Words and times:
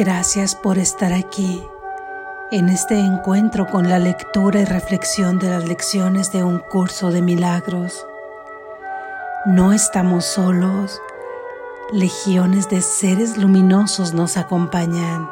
Gracias 0.00 0.54
por 0.54 0.78
estar 0.78 1.12
aquí 1.12 1.62
en 2.50 2.70
este 2.70 2.98
encuentro 2.98 3.66
con 3.66 3.86
la 3.86 3.98
lectura 3.98 4.62
y 4.62 4.64
reflexión 4.64 5.38
de 5.38 5.50
las 5.50 5.68
lecciones 5.68 6.32
de 6.32 6.42
un 6.42 6.58
curso 6.58 7.10
de 7.10 7.20
milagros. 7.20 8.06
No 9.44 9.74
estamos 9.74 10.24
solos, 10.24 10.98
legiones 11.92 12.70
de 12.70 12.80
seres 12.80 13.36
luminosos 13.36 14.14
nos 14.14 14.38
acompañan. 14.38 15.28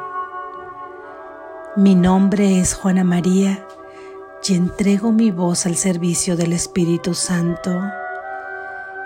Mi 1.75 1.95
nombre 1.95 2.59
es 2.59 2.75
Juana 2.75 3.03
María 3.03 3.65
y 4.47 4.53
entrego 4.53 5.11
mi 5.11 5.31
voz 5.31 5.65
al 5.65 5.77
servicio 5.77 6.37
del 6.37 6.53
Espíritu 6.53 7.15
Santo. 7.15 7.81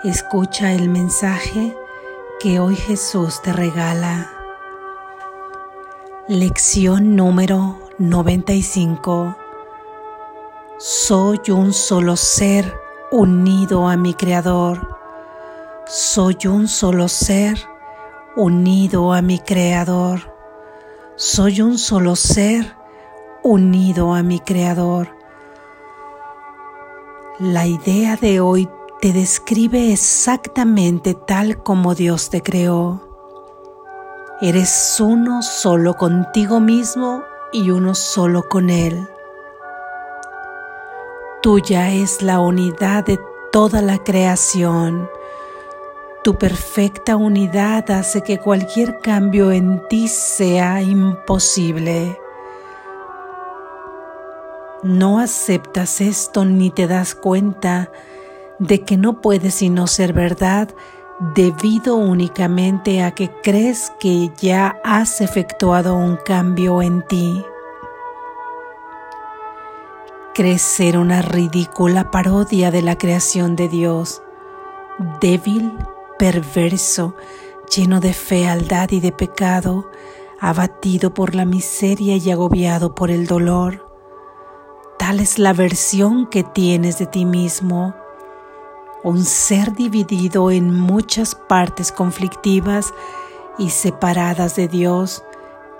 Escucha 0.02 0.74
el 0.74 0.90
mensaje 0.90 1.74
que 2.38 2.60
hoy 2.60 2.76
Jesús 2.76 3.40
te 3.40 3.54
regala. 3.54 4.33
Lección 6.26 7.16
número 7.16 7.78
95. 7.98 9.36
Soy 10.78 11.38
un 11.50 11.74
solo 11.74 12.16
ser 12.16 12.72
unido 13.10 13.86
a 13.90 13.98
mi 13.98 14.14
Creador. 14.14 14.96
Soy 15.86 16.38
un 16.46 16.66
solo 16.66 17.08
ser 17.08 17.58
unido 18.36 19.12
a 19.12 19.20
mi 19.20 19.38
Creador. 19.38 20.34
Soy 21.16 21.60
un 21.60 21.76
solo 21.76 22.16
ser 22.16 22.74
unido 23.42 24.14
a 24.14 24.22
mi 24.22 24.40
Creador. 24.40 25.14
La 27.38 27.66
idea 27.66 28.16
de 28.16 28.40
hoy 28.40 28.66
te 29.02 29.12
describe 29.12 29.92
exactamente 29.92 31.12
tal 31.12 31.62
como 31.62 31.94
Dios 31.94 32.30
te 32.30 32.40
creó. 32.40 33.13
Eres 34.40 34.96
uno 35.00 35.42
solo 35.42 35.94
contigo 35.94 36.58
mismo 36.58 37.22
y 37.52 37.70
uno 37.70 37.94
solo 37.94 38.48
con 38.48 38.68
Él. 38.68 39.08
Tuya 41.40 41.92
es 41.92 42.20
la 42.20 42.40
unidad 42.40 43.04
de 43.04 43.20
toda 43.52 43.80
la 43.80 43.98
creación. 43.98 45.08
Tu 46.24 46.34
perfecta 46.36 47.14
unidad 47.14 47.88
hace 47.92 48.22
que 48.22 48.40
cualquier 48.40 48.98
cambio 48.98 49.52
en 49.52 49.86
ti 49.86 50.08
sea 50.08 50.82
imposible. 50.82 52.18
No 54.82 55.20
aceptas 55.20 56.00
esto 56.00 56.44
ni 56.44 56.70
te 56.70 56.88
das 56.88 57.14
cuenta 57.14 57.88
de 58.58 58.82
que 58.82 58.96
no 58.96 59.20
puede 59.20 59.52
sino 59.52 59.86
ser 59.86 60.12
verdad 60.12 60.70
debido 61.20 61.96
únicamente 61.96 63.02
a 63.02 63.12
que 63.12 63.30
crees 63.42 63.92
que 64.00 64.32
ya 64.36 64.80
has 64.84 65.20
efectuado 65.20 65.94
un 65.94 66.16
cambio 66.16 66.82
en 66.82 67.06
ti. 67.06 67.44
Crees 70.34 70.62
ser 70.62 70.98
una 70.98 71.22
ridícula 71.22 72.10
parodia 72.10 72.72
de 72.72 72.82
la 72.82 72.98
creación 72.98 73.54
de 73.54 73.68
Dios, 73.68 74.22
débil, 75.20 75.72
perverso, 76.18 77.14
lleno 77.74 78.00
de 78.00 78.12
fealdad 78.12 78.90
y 78.90 78.98
de 78.98 79.12
pecado, 79.12 79.90
abatido 80.40 81.14
por 81.14 81.36
la 81.36 81.44
miseria 81.44 82.16
y 82.16 82.30
agobiado 82.32 82.96
por 82.96 83.12
el 83.12 83.28
dolor. 83.28 83.88
Tal 84.98 85.20
es 85.20 85.38
la 85.38 85.52
versión 85.52 86.26
que 86.26 86.42
tienes 86.42 86.98
de 86.98 87.06
ti 87.06 87.24
mismo 87.24 87.94
un 89.04 89.24
ser 89.24 89.74
dividido 89.74 90.50
en 90.50 90.74
muchas 90.74 91.34
partes 91.34 91.92
conflictivas 91.92 92.92
y 93.58 93.68
separadas 93.70 94.56
de 94.56 94.66
Dios, 94.66 95.22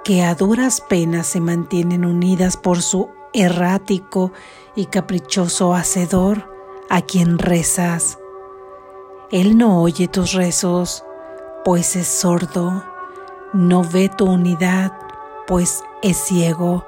que 0.04 0.22
a 0.22 0.34
duras 0.34 0.82
penas 0.82 1.26
se 1.26 1.40
mantienen 1.40 2.04
unidas 2.04 2.58
por 2.58 2.82
su 2.82 3.08
errático 3.32 4.30
y 4.76 4.86
caprichoso 4.86 5.74
hacedor 5.74 6.52
a 6.90 7.00
quien 7.00 7.38
rezas. 7.38 8.18
Él 9.30 9.56
no 9.56 9.80
oye 9.80 10.06
tus 10.06 10.34
rezos, 10.34 11.02
pues 11.64 11.96
es 11.96 12.06
sordo, 12.06 12.84
no 13.54 13.82
ve 13.82 14.10
tu 14.10 14.26
unidad, 14.26 14.92
pues 15.46 15.82
es 16.02 16.18
ciego, 16.18 16.84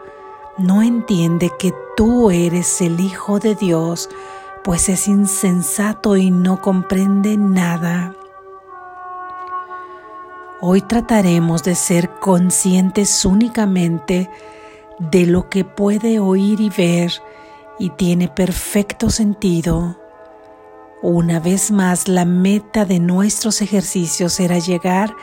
no 0.59 0.82
entiende 0.82 1.50
que 1.59 1.72
tú 1.97 2.31
eres 2.31 2.82
el 2.82 3.00
Hijo 3.00 3.38
de 3.38 3.55
Dios, 3.55 4.11
pues 4.66 4.88
es 4.88 5.06
insensato 5.06 6.16
y 6.16 6.32
no 6.32 6.60
comprende 6.60 7.37
nada. 7.37 8.16
Hoy 10.60 10.81
trataremos 10.81 11.62
de 11.62 11.77
ser 11.77 12.10
conscientes 12.19 13.25
únicamente 13.25 14.28
de 14.99 15.26
lo 15.26 15.49
que 15.49 15.65
puede 15.65 16.19
oír 16.19 16.60
y 16.60 16.69
ver 16.71 17.12
y 17.78 17.91
tiene 17.91 18.26
perfecto 18.26 19.09
sentido. 19.09 20.00
Una 21.00 21.38
vez 21.38 21.71
más, 21.71 22.09
la 22.09 22.25
meta 22.25 22.84
de 22.84 22.99
nuestros 22.99 23.62
ejercicios 23.62 24.32
será 24.32 24.59
llegar 24.59 25.15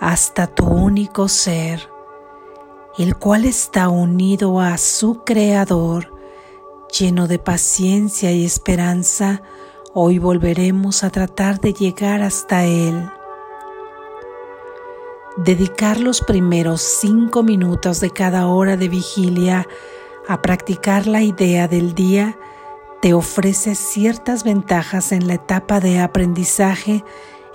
hasta 0.00 0.48
tu 0.48 0.64
único 0.66 1.28
ser, 1.28 1.88
el 2.98 3.16
cual 3.16 3.44
está 3.44 3.88
unido 3.88 4.58
a 4.58 4.76
su 4.76 5.22
Creador 5.22 6.11
Lleno 6.98 7.26
de 7.26 7.38
paciencia 7.38 8.32
y 8.32 8.44
esperanza, 8.44 9.40
hoy 9.94 10.18
volveremos 10.18 11.04
a 11.04 11.08
tratar 11.08 11.58
de 11.58 11.72
llegar 11.72 12.20
hasta 12.20 12.66
Él. 12.66 13.08
Dedicar 15.38 15.98
los 15.98 16.20
primeros 16.20 16.82
cinco 16.82 17.42
minutos 17.42 18.00
de 18.00 18.10
cada 18.10 18.46
hora 18.46 18.76
de 18.76 18.90
vigilia 18.90 19.66
a 20.28 20.42
practicar 20.42 21.06
la 21.06 21.22
idea 21.22 21.66
del 21.66 21.94
día 21.94 22.38
te 23.00 23.14
ofrece 23.14 23.74
ciertas 23.74 24.44
ventajas 24.44 25.12
en 25.12 25.28
la 25.28 25.34
etapa 25.34 25.80
de 25.80 25.98
aprendizaje 25.98 27.04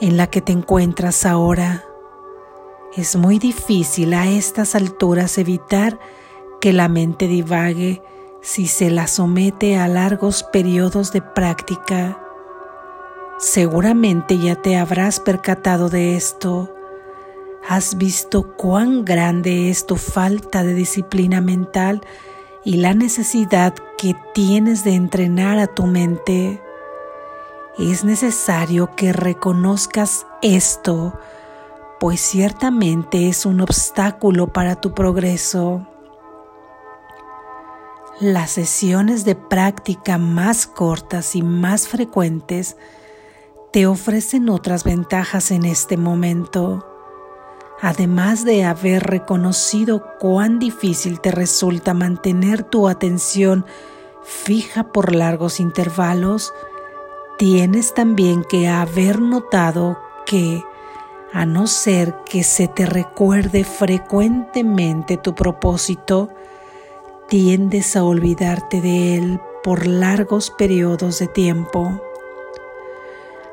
en 0.02 0.18
la 0.18 0.32
que 0.32 0.42
te 0.42 0.52
encuentras 0.52 1.28
ahora. 1.28 1.86
Es 2.96 3.16
muy 3.16 3.38
difícil 3.38 4.16
a 4.16 4.28
estas 4.28 4.74
alturas 4.74 5.38
evitar 5.38 6.00
que 6.60 6.74
la 6.74 6.90
mente 6.90 7.28
divague 7.28 8.02
si 8.42 8.68
se 8.68 8.90
la 8.90 9.08
somete 9.08 9.78
a 9.78 9.88
largos 9.88 10.44
periodos 10.44 11.12
de 11.12 11.22
práctica. 11.22 12.20
Seguramente 13.38 14.38
ya 14.38 14.56
te 14.56 14.78
habrás 14.78 15.20
percatado 15.20 15.90
de 15.90 16.16
esto. 16.16 16.74
Has 17.68 17.98
visto 17.98 18.56
cuán 18.56 19.04
grande 19.04 19.70
es 19.70 19.86
tu 19.86 19.96
falta 19.98 20.64
de 20.64 20.74
disciplina 20.74 21.42
mental 21.42 22.02
y 22.64 22.78
la 22.78 22.94
necesidad 22.94 23.76
que 23.98 24.16
tienes 24.34 24.84
de 24.84 24.94
entrenar 24.94 25.60
a 25.60 25.68
tu 25.68 25.86
mente. 25.86 26.62
Es 27.78 28.04
necesario 28.04 28.96
que 28.96 29.14
reconozcas 29.14 30.26
esto, 30.42 31.20
pues 32.00 32.22
ciertamente 32.22 33.30
es 33.30 33.46
un 33.46 33.62
obstáculo 33.62 34.48
para 34.48 34.76
tu 34.76 34.94
progreso. 34.94 35.86
Las 38.20 38.50
sesiones 38.50 39.26
de 39.26 39.36
práctica 39.36 40.18
más 40.18 40.66
cortas 40.66 41.36
y 41.36 41.44
más 41.44 41.88
frecuentes 41.88 42.76
te 43.72 43.86
ofrecen 43.86 44.50
otras 44.50 44.84
ventajas 44.84 45.52
en 45.52 45.66
este 45.66 45.98
momento. 45.98 46.84
Además 47.80 48.44
de 48.44 48.66
haber 48.66 49.04
reconocido 49.04 50.04
cuán 50.20 50.58
difícil 50.58 51.22
te 51.22 51.30
resulta 51.30 51.94
mantener 51.94 52.64
tu 52.64 52.88
atención 52.88 53.68
fija 54.24 54.92
por 54.92 55.14
largos 55.14 55.60
intervalos, 55.60 56.56
tienes 57.38 57.94
también 57.94 58.44
que 58.44 58.68
haber 58.68 59.22
notado 59.22 60.00
que, 60.26 60.64
a 61.34 61.46
no 61.46 61.68
ser 61.68 62.16
que 62.26 62.44
se 62.44 62.68
te 62.68 62.88
recuerde 62.88 63.64
frecuentemente 63.64 65.18
tu 65.18 65.36
propósito, 65.36 66.30
tiendes 67.28 67.96
a 67.96 68.04
olvidarte 68.04 68.82
de 68.82 69.16
Él 69.18 69.42
por 69.64 69.86
largos 69.86 70.50
periodos 70.52 71.20
de 71.20 71.28
tiempo. 71.28 72.02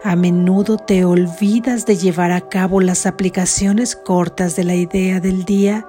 A 0.03 0.17
menudo 0.17 0.77
te 0.77 1.05
olvidas 1.05 1.87
de 1.87 1.97
llevar 1.97 2.31
a 2.31 2.49
cabo 2.49 2.81
las 2.81 3.07
aplicaciones 3.07 3.97
cortas 3.97 4.55
de 4.55 4.65
la 4.65 4.75
idea 4.75 5.19
del 5.19 5.45
día 5.45 5.87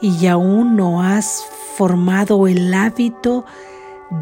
y 0.00 0.26
aún 0.26 0.76
no 0.76 1.02
has 1.02 1.44
formado 1.76 2.46
el 2.46 2.72
hábito 2.72 3.44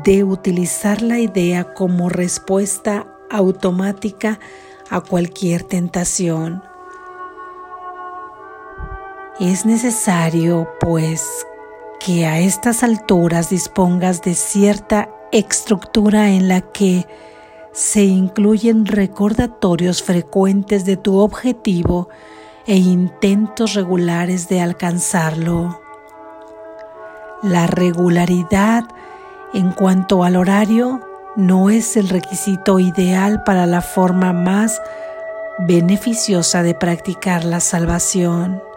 de 0.04 0.24
utilizar 0.24 1.02
la 1.02 1.18
idea 1.18 1.74
como 1.74 2.08
respuesta 2.08 3.06
automática 3.30 4.40
a 4.88 5.00
cualquier 5.00 5.62
tentación. 5.62 6.62
Es 9.38 9.64
necesario, 9.64 10.68
pues, 10.80 11.46
que 12.00 12.26
a 12.26 12.40
estas 12.40 12.82
alturas 12.82 13.50
dispongas 13.50 14.22
de 14.22 14.34
cierta 14.34 15.10
estructura 15.32 16.30
en 16.30 16.48
la 16.48 16.62
que 16.62 17.06
se 17.72 18.04
incluyen 18.04 18.86
recordatorios 18.86 20.02
frecuentes 20.02 20.84
de 20.84 20.96
tu 20.96 21.18
objetivo 21.18 22.08
e 22.66 22.76
intentos 22.76 23.74
regulares 23.74 24.48
de 24.48 24.60
alcanzarlo. 24.60 25.80
La 27.42 27.66
regularidad 27.66 28.84
en 29.52 29.70
cuanto 29.72 30.24
al 30.24 30.36
horario 30.36 31.00
no 31.36 31.70
es 31.70 31.96
el 31.96 32.08
requisito 32.08 32.78
ideal 32.80 33.42
para 33.44 33.66
la 33.66 33.82
forma 33.82 34.32
más 34.32 34.80
beneficiosa 35.60 36.62
de 36.62 36.74
practicar 36.74 37.44
la 37.44 37.60
salvación. 37.60 38.69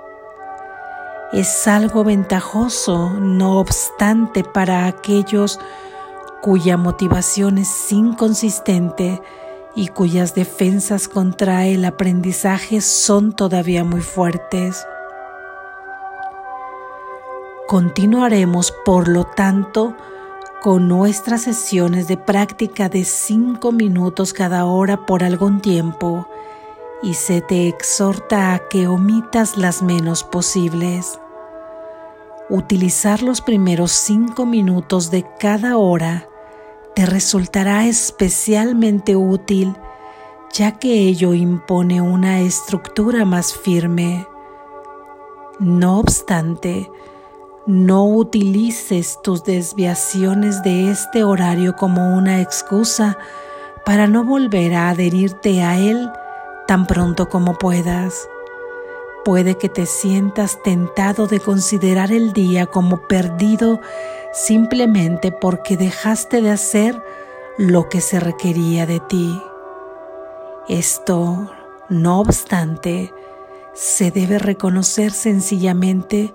Es 1.33 1.67
algo 1.67 2.03
ventajoso, 2.03 3.09
no 3.19 3.57
obstante, 3.57 4.43
para 4.43 4.85
aquellos 4.85 5.59
cuya 6.43 6.77
motivación 6.77 7.57
es 7.57 7.91
inconsistente 7.91 9.19
y 9.73 9.87
cuyas 9.87 10.35
defensas 10.35 11.07
contra 11.07 11.65
el 11.65 11.85
aprendizaje 11.85 12.81
son 12.81 13.33
todavía 13.33 13.83
muy 13.83 14.01
fuertes. 14.01 14.85
Continuaremos, 17.67 18.71
por 18.85 19.07
lo 19.07 19.23
tanto, 19.23 19.95
con 20.61 20.87
nuestras 20.87 21.41
sesiones 21.41 22.07
de 22.07 22.17
práctica 22.17 22.89
de 22.89 23.05
cinco 23.05 23.71
minutos 23.71 24.33
cada 24.33 24.65
hora 24.65 25.07
por 25.07 25.23
algún 25.23 25.61
tiempo 25.61 26.27
y 27.01 27.15
se 27.15 27.41
te 27.41 27.67
exhorta 27.67 28.53
a 28.53 28.59
que 28.69 28.87
omitas 28.87 29.57
las 29.57 29.81
menos 29.81 30.23
posibles. 30.23 31.19
Utilizar 32.49 33.21
los 33.23 33.41
primeros 33.41 33.91
cinco 33.91 34.45
minutos 34.45 35.11
de 35.11 35.25
cada 35.39 35.77
hora 35.77 36.27
te 36.95 37.05
resultará 37.05 37.85
especialmente 37.85 39.15
útil 39.15 39.75
ya 40.53 40.73
que 40.73 40.93
ello 41.07 41.33
impone 41.33 41.99
una 41.99 42.41
estructura 42.41 43.25
más 43.25 43.53
firme. 43.55 44.27
No 45.59 45.99
obstante, 45.99 46.91
no 47.65 48.05
utilices 48.05 49.19
tus 49.23 49.43
desviaciones 49.43 50.61
de 50.61 50.91
este 50.91 51.23
horario 51.23 51.75
como 51.75 52.15
una 52.15 52.39
excusa 52.39 53.17
para 53.83 54.05
no 54.05 54.23
volver 54.23 54.75
a 54.75 54.89
adherirte 54.89 55.63
a 55.63 55.79
él 55.79 56.11
tan 56.67 56.85
pronto 56.85 57.29
como 57.29 57.57
puedas. 57.57 58.27
Puede 59.23 59.57
que 59.57 59.69
te 59.69 59.85
sientas 59.85 60.61
tentado 60.63 61.27
de 61.27 61.39
considerar 61.39 62.11
el 62.11 62.33
día 62.33 62.65
como 62.65 63.07
perdido 63.07 63.79
simplemente 64.33 65.31
porque 65.31 65.77
dejaste 65.77 66.41
de 66.41 66.51
hacer 66.51 67.01
lo 67.57 67.87
que 67.87 68.01
se 68.01 68.19
requería 68.19 68.85
de 68.85 68.99
ti. 68.99 69.41
Esto, 70.67 71.51
no 71.87 72.19
obstante, 72.19 73.13
se 73.73 74.11
debe 74.11 74.39
reconocer 74.39 75.11
sencillamente 75.11 76.33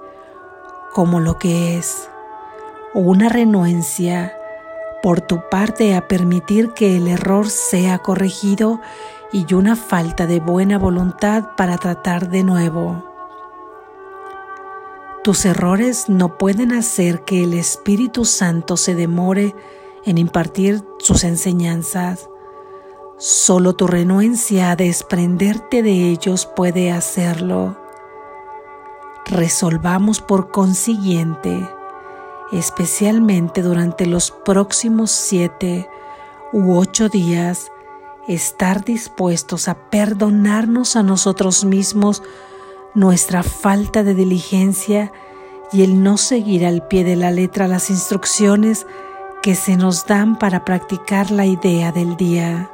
como 0.95 1.21
lo 1.21 1.39
que 1.39 1.77
es, 1.77 2.09
una 2.95 3.29
renuencia 3.29 4.35
por 5.03 5.21
tu 5.21 5.41
parte 5.51 5.95
a 5.95 6.09
permitir 6.09 6.73
que 6.73 6.97
el 6.97 7.07
error 7.07 7.49
sea 7.51 7.99
corregido 7.99 8.81
y 9.33 9.53
una 9.55 9.77
falta 9.77 10.27
de 10.27 10.41
buena 10.41 10.79
voluntad 10.79 11.51
para 11.57 11.77
tratar 11.77 12.29
de 12.31 12.45
nuevo. 12.45 13.05
Tus 15.23 15.45
errores 15.45 16.09
no 16.09 16.39
pueden 16.39 16.73
hacer 16.73 17.25
que 17.25 17.45
el 17.45 17.53
Espíritu 17.53 18.25
Santo 18.25 18.77
se 18.77 18.95
demore 18.95 19.55
en 20.05 20.17
impartir 20.17 20.83
sus 20.99 21.25
enseñanzas. 21.25 22.31
Solo 23.19 23.75
tu 23.75 23.87
renuencia 23.87 24.71
a 24.71 24.77
desprenderte 24.77 25.83
de 25.83 26.09
ellos 26.09 26.47
puede 26.47 26.93
hacerlo. 26.93 27.77
Resolvamos 29.27 30.23
por 30.23 30.51
consiguiente, 30.51 31.69
especialmente 32.53 33.61
durante 33.61 34.07
los 34.07 34.31
próximos 34.31 35.11
siete 35.11 35.91
u 36.53 36.75
ocho 36.79 37.11
días, 37.11 37.71
estar 38.29 38.85
dispuestos 38.85 39.69
a 39.69 39.91
perdonarnos 39.91 40.97
a 40.97 41.03
nosotros 41.03 41.65
mismos 41.65 42.23
nuestra 42.95 43.43
falta 43.43 44.03
de 44.03 44.15
diligencia 44.15 45.13
y 45.73 45.83
el 45.83 46.03
no 46.03 46.17
seguir 46.17 46.67
al 46.67 46.87
pie 46.87 47.05
de 47.05 47.17
la 47.17 47.31
letra 47.31 47.69
las 47.69 47.91
instrucciones 47.91 48.87
que 49.43 49.55
se 49.55 49.77
nos 49.77 50.07
dan 50.07 50.39
para 50.39 50.65
practicar 50.65 51.31
la 51.31 51.47
idea 51.47 51.93
del 51.93 52.17
día. 52.17 52.71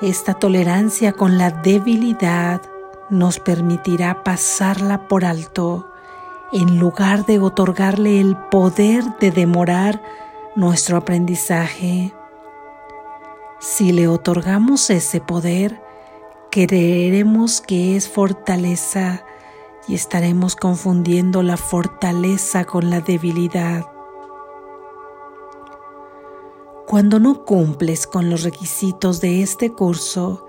Esta 0.00 0.34
tolerancia 0.34 1.12
con 1.12 1.38
la 1.38 1.50
debilidad 1.50 2.62
nos 3.10 3.38
permitirá 3.38 4.22
pasarla 4.22 5.08
por 5.08 5.24
alto 5.24 5.86
en 6.52 6.78
lugar 6.78 7.26
de 7.26 7.38
otorgarle 7.38 8.20
el 8.20 8.36
poder 8.36 9.04
de 9.18 9.30
demorar 9.30 10.02
nuestro 10.54 10.96
aprendizaje. 10.96 12.12
Si 13.58 13.92
le 13.92 14.08
otorgamos 14.08 14.90
ese 14.90 15.20
poder, 15.20 15.80
creeremos 16.50 17.60
que 17.60 17.96
es 17.96 18.08
fortaleza 18.08 19.24
y 19.88 19.94
estaremos 19.94 20.56
confundiendo 20.56 21.42
la 21.42 21.56
fortaleza 21.56 22.64
con 22.64 22.90
la 22.90 23.00
debilidad. 23.00 23.86
Cuando 26.86 27.18
no 27.18 27.44
cumples 27.44 28.06
con 28.06 28.30
los 28.30 28.42
requisitos 28.42 29.20
de 29.20 29.42
este 29.42 29.72
curso, 29.72 30.46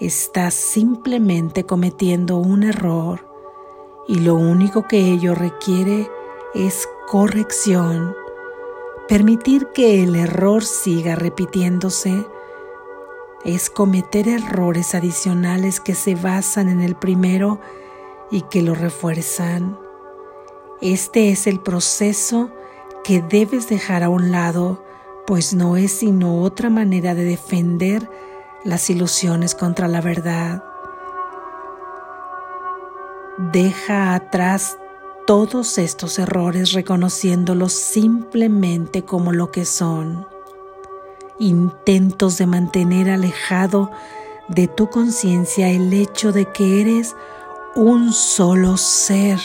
estás 0.00 0.54
simplemente 0.54 1.64
cometiendo 1.64 2.38
un 2.38 2.64
error 2.64 3.26
y 4.08 4.16
lo 4.16 4.34
único 4.34 4.88
que 4.88 5.12
ello 5.12 5.34
requiere 5.34 6.10
es 6.54 6.88
corrección. 7.06 8.14
Permitir 9.10 9.66
que 9.74 10.04
el 10.04 10.14
error 10.14 10.62
siga 10.62 11.16
repitiéndose 11.16 12.24
es 13.44 13.68
cometer 13.68 14.28
errores 14.28 14.94
adicionales 14.94 15.80
que 15.80 15.96
se 15.96 16.14
basan 16.14 16.68
en 16.68 16.80
el 16.80 16.94
primero 16.94 17.58
y 18.30 18.42
que 18.42 18.62
lo 18.62 18.76
refuerzan. 18.76 19.76
Este 20.80 21.32
es 21.32 21.48
el 21.48 21.58
proceso 21.58 22.52
que 23.02 23.20
debes 23.20 23.68
dejar 23.68 24.04
a 24.04 24.10
un 24.10 24.30
lado, 24.30 24.84
pues 25.26 25.54
no 25.54 25.76
es 25.76 25.90
sino 25.90 26.40
otra 26.42 26.70
manera 26.70 27.16
de 27.16 27.24
defender 27.24 28.08
las 28.62 28.90
ilusiones 28.90 29.56
contra 29.56 29.88
la 29.88 30.00
verdad. 30.00 30.62
Deja 33.38 34.14
atrás 34.14 34.78
todos 35.26 35.78
estos 35.78 36.18
errores 36.18 36.72
reconociéndolos 36.72 37.72
simplemente 37.72 39.04
como 39.04 39.32
lo 39.32 39.50
que 39.50 39.64
son 39.64 40.26
intentos 41.38 42.38
de 42.38 42.46
mantener 42.46 43.10
alejado 43.10 43.90
de 44.48 44.68
tu 44.68 44.90
conciencia 44.90 45.68
el 45.68 45.92
hecho 45.92 46.32
de 46.32 46.46
que 46.46 46.80
eres 46.80 47.16
un 47.74 48.12
solo 48.12 48.76
ser 48.76 49.38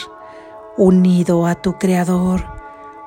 unido 0.76 1.46
a 1.46 1.54
tu 1.54 1.78
Creador, 1.78 2.44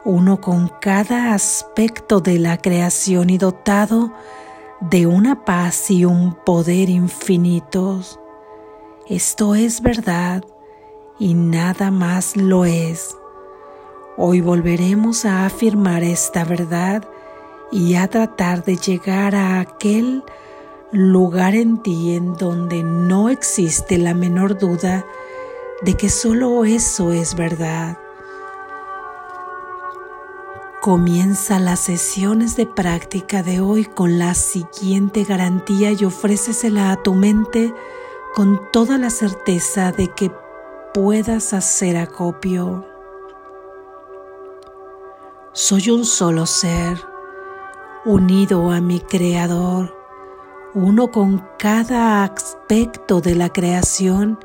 uno 0.06 0.42
con 0.42 0.72
cada 0.82 1.34
aspecto 1.34 2.20
de 2.20 2.40
la 2.40 2.58
creación 2.58 3.30
y 3.30 3.38
dotado 3.38 4.12
de 4.80 5.06
una 5.06 5.44
paz 5.46 5.92
y 5.92 6.06
un 6.06 6.34
poder 6.34 6.90
infinitos. 6.90 8.20
Esto 9.08 9.56
es 9.56 9.82
verdad 9.82 10.44
y 11.20 11.34
nada 11.34 11.92
más 11.92 12.36
lo 12.38 12.66
es. 12.66 13.18
Hoy 14.18 14.42
volveremos 14.42 15.26
a 15.26 15.46
afirmar 15.46 16.04
esta 16.04 16.46
verdad 16.46 17.08
y 17.72 17.96
a 17.96 18.08
tratar 18.08 18.64
de 18.64 18.78
llegar 18.78 19.36
a 19.36 19.60
aquel 19.60 20.24
lugar 20.92 21.54
en 21.56 21.84
ti 21.84 22.16
en 22.16 22.34
donde 22.34 22.84
no 22.84 23.30
existe 23.30 23.98
la 23.98 24.14
menor 24.14 24.58
duda 24.58 25.06
de 25.82 25.96
que 25.96 26.10
solo 26.10 26.66
eso 26.66 27.12
es 27.12 27.36
verdad. 27.36 27.98
Comienza 30.82 31.60
las 31.60 31.82
sesiones 31.82 32.56
de 32.56 32.66
práctica 32.66 33.44
de 33.44 33.60
hoy 33.60 33.86
con 33.86 34.18
la 34.18 34.34
siguiente 34.34 35.26
garantía 35.26 35.92
y 35.92 36.06
ofrécesela 36.06 36.92
a 36.92 37.04
tu 37.04 37.14
mente 37.14 37.74
con 38.34 38.62
toda 38.72 38.98
la 38.98 39.10
certeza 39.10 39.92
de 39.92 40.08
que 40.08 40.32
puedas 40.94 41.54
hacer 41.54 41.98
acopio. 41.98 42.86
Soy 45.54 45.90
un 45.90 46.06
solo 46.06 46.46
ser 46.46 46.98
unido 48.06 48.72
a 48.72 48.82
mi 48.82 49.00
Creador, 49.00 49.96
uno 50.74 51.12
con 51.12 51.46
cada 51.58 52.24
aspecto 52.24 53.22
de 53.22 53.36
la 53.36 53.50
creación 53.50 54.40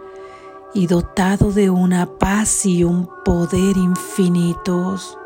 y 0.74 0.86
dotado 0.86 1.52
de 1.52 1.70
una 1.70 2.06
paz 2.06 2.66
y 2.66 2.84
un 2.84 3.08
poder 3.24 3.76
infinitos. 3.76 5.18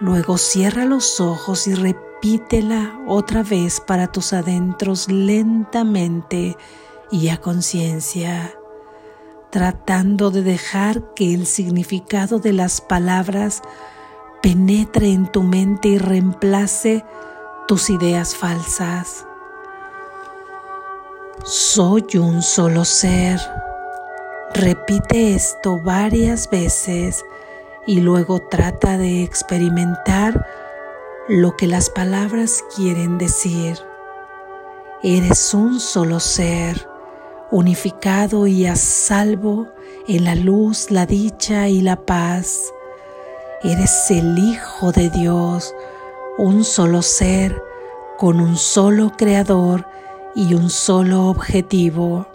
Luego 0.00 0.36
cierra 0.38 0.84
los 0.84 1.20
ojos 1.20 1.66
y 1.68 1.74
repítela 1.74 2.98
otra 3.06 3.42
vez 3.42 3.80
para 3.80 4.08
tus 4.08 4.32
adentros 4.32 5.08
lentamente 5.10 6.56
y 7.10 7.28
a 7.28 7.40
conciencia, 7.40 8.54
tratando 9.56 10.30
de 10.30 10.42
dejar 10.42 11.14
que 11.14 11.32
el 11.32 11.46
significado 11.46 12.40
de 12.40 12.52
las 12.52 12.82
palabras 12.82 13.62
penetre 14.42 15.10
en 15.10 15.32
tu 15.32 15.42
mente 15.42 15.88
y 15.88 15.96
reemplace 15.96 17.02
tus 17.66 17.88
ideas 17.88 18.36
falsas. 18.36 19.24
Soy 21.42 22.04
un 22.18 22.42
solo 22.42 22.84
ser. 22.84 23.40
Repite 24.52 25.34
esto 25.34 25.80
varias 25.82 26.50
veces 26.50 27.24
y 27.86 28.02
luego 28.02 28.42
trata 28.42 28.98
de 28.98 29.22
experimentar 29.22 30.46
lo 31.28 31.56
que 31.56 31.66
las 31.66 31.88
palabras 31.88 32.62
quieren 32.76 33.16
decir. 33.16 33.78
Eres 35.02 35.54
un 35.54 35.80
solo 35.80 36.20
ser, 36.20 36.86
unificado 37.50 38.46
y 38.46 38.66
a 38.66 38.76
salvo 38.76 39.68
en 40.08 40.24
la 40.24 40.34
luz, 40.34 40.90
la 40.90 41.06
dicha 41.06 41.68
y 41.68 41.80
la 41.80 41.96
paz. 41.96 42.72
Eres 43.62 44.10
el 44.10 44.38
Hijo 44.38 44.92
de 44.92 45.10
Dios, 45.10 45.74
un 46.38 46.64
solo 46.64 47.02
ser, 47.02 47.62
con 48.18 48.40
un 48.40 48.56
solo 48.56 49.12
creador 49.16 49.86
y 50.34 50.54
un 50.54 50.70
solo 50.70 51.26
objetivo. 51.26 52.26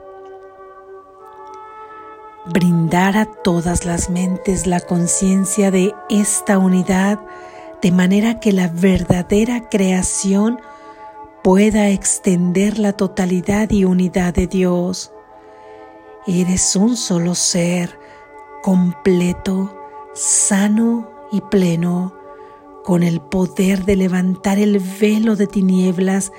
Brindar 2.46 3.18
a 3.18 3.26
todas 3.26 3.86
las 3.86 4.10
mentes 4.10 4.66
la 4.66 4.80
conciencia 4.80 5.72
de 5.72 5.94
esta 6.10 6.58
unidad 6.58 7.20
de 7.82 7.92
manera 7.92 8.40
que 8.40 8.52
la 8.52 8.68
verdadera 8.68 9.70
creación 9.70 10.60
pueda 11.44 11.90
extender 11.90 12.78
la 12.78 12.94
totalidad 12.94 13.70
y 13.72 13.86
unidad 13.86 14.34
de 14.34 14.48
Dios. 14.48 15.12
Eres 16.28 16.76
un 16.76 16.96
solo 16.96 17.34
ser, 17.34 17.98
completo, 18.62 19.76
sano 20.14 21.10
y 21.32 21.42
pleno, 21.42 22.14
con 22.84 23.04
el 23.04 23.22
poder 23.22 23.86
de 23.86 23.96
levantar 23.96 24.60
el 24.60 24.80
velo 24.80 25.36
de 25.36 25.48
tinieblas 25.48 26.32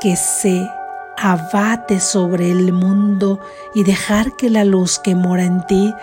que 0.00 0.16
se 0.16 0.68
abate 1.16 2.00
sobre 2.00 2.50
el 2.50 2.72
mundo 2.72 3.40
y 3.74 3.84
dejar 3.84 4.36
que 4.36 4.50
la 4.50 4.64
luz 4.64 4.98
que 4.98 5.14
mora 5.14 5.44
en 5.44 5.64
ti 5.66 5.94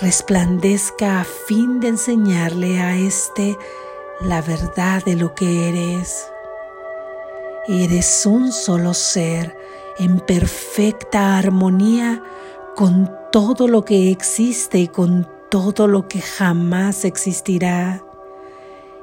resplandezca 0.00 1.20
a 1.20 1.24
fin 1.24 1.80
de 1.80 1.88
enseñarle 1.88 2.80
a 2.80 2.96
éste 2.96 3.56
la 4.20 4.42
verdad 4.42 5.04
de 5.04 5.16
lo 5.16 5.34
que 5.34 5.68
eres. 5.68 6.33
Eres 7.66 8.26
un 8.26 8.52
solo 8.52 8.92
ser 8.92 9.56
en 9.98 10.20
perfecta 10.20 11.38
armonía 11.38 12.22
con 12.76 13.10
todo 13.32 13.68
lo 13.68 13.86
que 13.86 14.10
existe 14.10 14.80
y 14.80 14.88
con 14.88 15.26
todo 15.48 15.88
lo 15.88 16.06
que 16.06 16.20
jamás 16.20 17.06
existirá. 17.06 18.04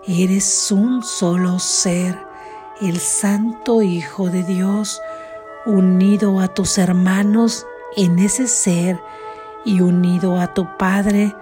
Eres 0.07 0.71
un 0.71 1.03
solo 1.03 1.57
ser, 1.57 2.19
el 2.81 2.99
Santo 2.99 3.81
Hijo 3.81 4.29
de 4.29 4.43
Dios, 4.43 5.01
unido 5.65 6.39
a 6.39 6.47
tus 6.47 6.77
hermanos 6.77 7.65
en 7.95 8.19
ese 8.19 8.47
ser 8.47 8.99
y 9.65 9.81
unido 9.81 10.39
a 10.39 10.53
tu 10.53 10.67
Padre 10.77 11.35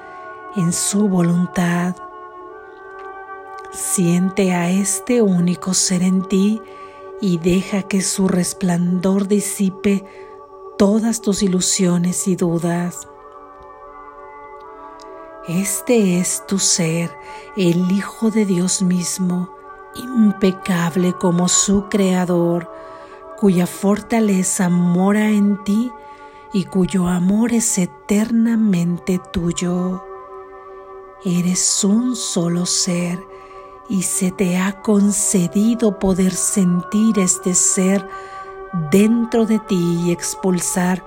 en 0.55 0.71
su 0.71 1.09
voluntad. 1.09 1.95
Siente 3.71 4.53
a 4.53 4.69
este 4.69 5.21
único 5.21 5.73
ser 5.73 6.01
en 6.01 6.25
ti 6.25 6.61
y 7.21 7.37
deja 7.37 7.83
que 7.83 8.01
su 8.01 8.27
resplandor 8.27 9.27
disipe 9.27 10.05
todas 10.77 11.21
tus 11.21 11.43
ilusiones 11.43 12.27
y 12.27 12.35
dudas. 12.35 13.07
Este 15.47 16.19
es 16.19 16.45
tu 16.47 16.59
ser, 16.59 17.11
el 17.57 17.91
Hijo 17.91 18.29
de 18.29 18.45
Dios 18.45 18.81
mismo, 18.81 19.49
impecable 19.95 21.13
como 21.13 21.49
su 21.49 21.89
Creador, 21.89 22.71
cuya 23.37 23.65
fortaleza 23.65 24.69
mora 24.69 25.29
en 25.29 25.63
ti 25.63 25.91
y 26.53 26.65
cuyo 26.65 27.07
amor 27.07 27.53
es 27.53 27.77
eternamente 27.77 29.19
tuyo. 29.31 30.03
Eres 31.25 31.83
un 31.83 32.15
solo 32.15 32.65
ser 32.65 33.28
y 33.89 34.03
se 34.03 34.31
te 34.31 34.57
ha 34.57 34.81
concedido 34.81 35.97
poder 35.97 36.33
sentir 36.33 37.17
este 37.17 37.55
ser 37.55 38.07
dentro 38.91 39.45
de 39.45 39.57
ti 39.59 40.03
y 40.05 40.11
expulsar 40.11 41.03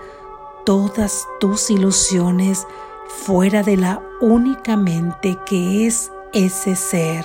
todas 0.67 1.27
tus 1.39 1.71
ilusiones 1.71 2.67
fuera 3.09 3.63
de 3.63 3.77
la 3.77 4.03
única 4.21 4.77
mente 4.77 5.39
que 5.47 5.87
es 5.87 6.11
ese 6.33 6.75
ser, 6.75 7.25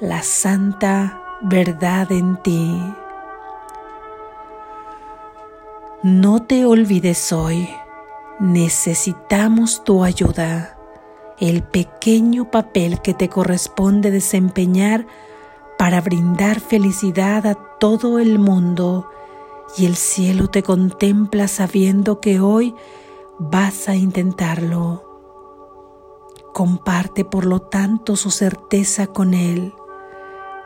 la 0.00 0.22
santa 0.22 1.22
verdad 1.42 2.10
en 2.10 2.36
ti. 2.38 2.82
No 6.02 6.42
te 6.42 6.64
olvides 6.64 7.32
hoy, 7.32 7.68
necesitamos 8.38 9.84
tu 9.84 10.02
ayuda 10.04 10.75
el 11.38 11.62
pequeño 11.62 12.50
papel 12.50 13.00
que 13.02 13.14
te 13.14 13.28
corresponde 13.28 14.10
desempeñar 14.10 15.06
para 15.78 16.00
brindar 16.00 16.60
felicidad 16.60 17.46
a 17.46 17.54
todo 17.78 18.18
el 18.18 18.38
mundo 18.38 19.08
y 19.76 19.84
el 19.84 19.96
cielo 19.96 20.48
te 20.48 20.62
contempla 20.62 21.48
sabiendo 21.48 22.20
que 22.20 22.40
hoy 22.40 22.74
vas 23.38 23.88
a 23.88 23.96
intentarlo. 23.96 25.02
Comparte 26.54 27.26
por 27.26 27.44
lo 27.44 27.60
tanto 27.60 28.16
su 28.16 28.30
certeza 28.30 29.08
con 29.08 29.34
Él, 29.34 29.74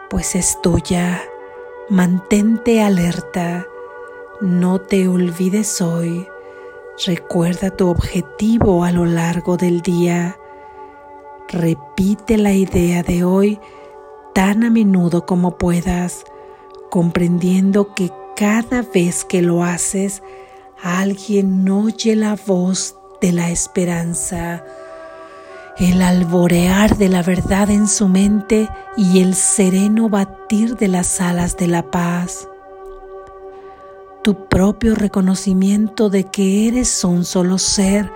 pues 0.08 0.36
es 0.36 0.60
tuya. 0.62 1.20
Mantente 1.88 2.80
alerta, 2.80 3.66
no 4.40 4.80
te 4.80 5.08
olvides 5.08 5.80
hoy. 5.80 6.28
Recuerda 7.04 7.70
tu 7.70 7.88
objetivo 7.88 8.84
a 8.84 8.92
lo 8.92 9.06
largo 9.06 9.56
del 9.56 9.80
día 9.80 10.39
Repite 11.52 12.38
la 12.38 12.52
idea 12.52 13.02
de 13.02 13.24
hoy 13.24 13.58
tan 14.34 14.62
a 14.62 14.70
menudo 14.70 15.26
como 15.26 15.58
puedas, 15.58 16.24
comprendiendo 16.90 17.92
que 17.92 18.12
cada 18.36 18.82
vez 18.82 19.24
que 19.24 19.42
lo 19.42 19.64
haces, 19.64 20.22
alguien 20.80 21.68
oye 21.68 22.14
la 22.14 22.36
voz 22.46 22.94
de 23.20 23.32
la 23.32 23.50
esperanza, 23.50 24.64
el 25.76 26.02
alborear 26.02 26.96
de 26.96 27.08
la 27.08 27.24
verdad 27.24 27.68
en 27.68 27.88
su 27.88 28.06
mente 28.06 28.68
y 28.96 29.20
el 29.20 29.34
sereno 29.34 30.08
batir 30.08 30.76
de 30.76 30.86
las 30.86 31.20
alas 31.20 31.56
de 31.56 31.66
la 31.66 31.82
paz. 31.90 32.48
Tu 34.22 34.46
propio 34.46 34.94
reconocimiento 34.94 36.10
de 36.10 36.24
que 36.24 36.68
eres 36.68 37.02
un 37.02 37.24
solo 37.24 37.58
ser 37.58 38.12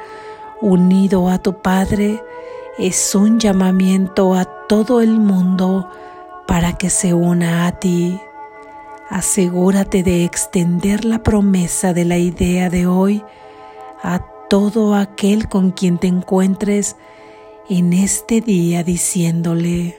unido 0.60 1.28
a 1.28 1.38
tu 1.38 1.60
Padre 1.60 2.22
es 2.78 3.14
un 3.14 3.38
llamamiento 3.38 4.34
a 4.34 4.44
todo 4.66 5.00
el 5.00 5.18
mundo 5.20 5.88
para 6.46 6.72
que 6.72 6.90
se 6.90 7.14
una 7.14 7.66
a 7.66 7.78
ti. 7.78 8.20
Asegúrate 9.08 10.02
de 10.02 10.24
extender 10.24 11.04
la 11.04 11.22
promesa 11.22 11.92
de 11.92 12.04
la 12.04 12.18
idea 12.18 12.70
de 12.70 12.86
hoy 12.86 13.22
a 14.02 14.20
todo 14.48 14.94
aquel 14.94 15.48
con 15.48 15.70
quien 15.70 15.98
te 15.98 16.08
encuentres 16.08 16.96
en 17.68 17.92
este 17.92 18.40
día 18.40 18.82
diciéndole, 18.82 19.96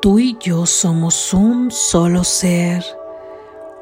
tú 0.00 0.18
y 0.18 0.36
yo 0.40 0.66
somos 0.66 1.34
un 1.34 1.70
solo 1.70 2.24
ser, 2.24 2.84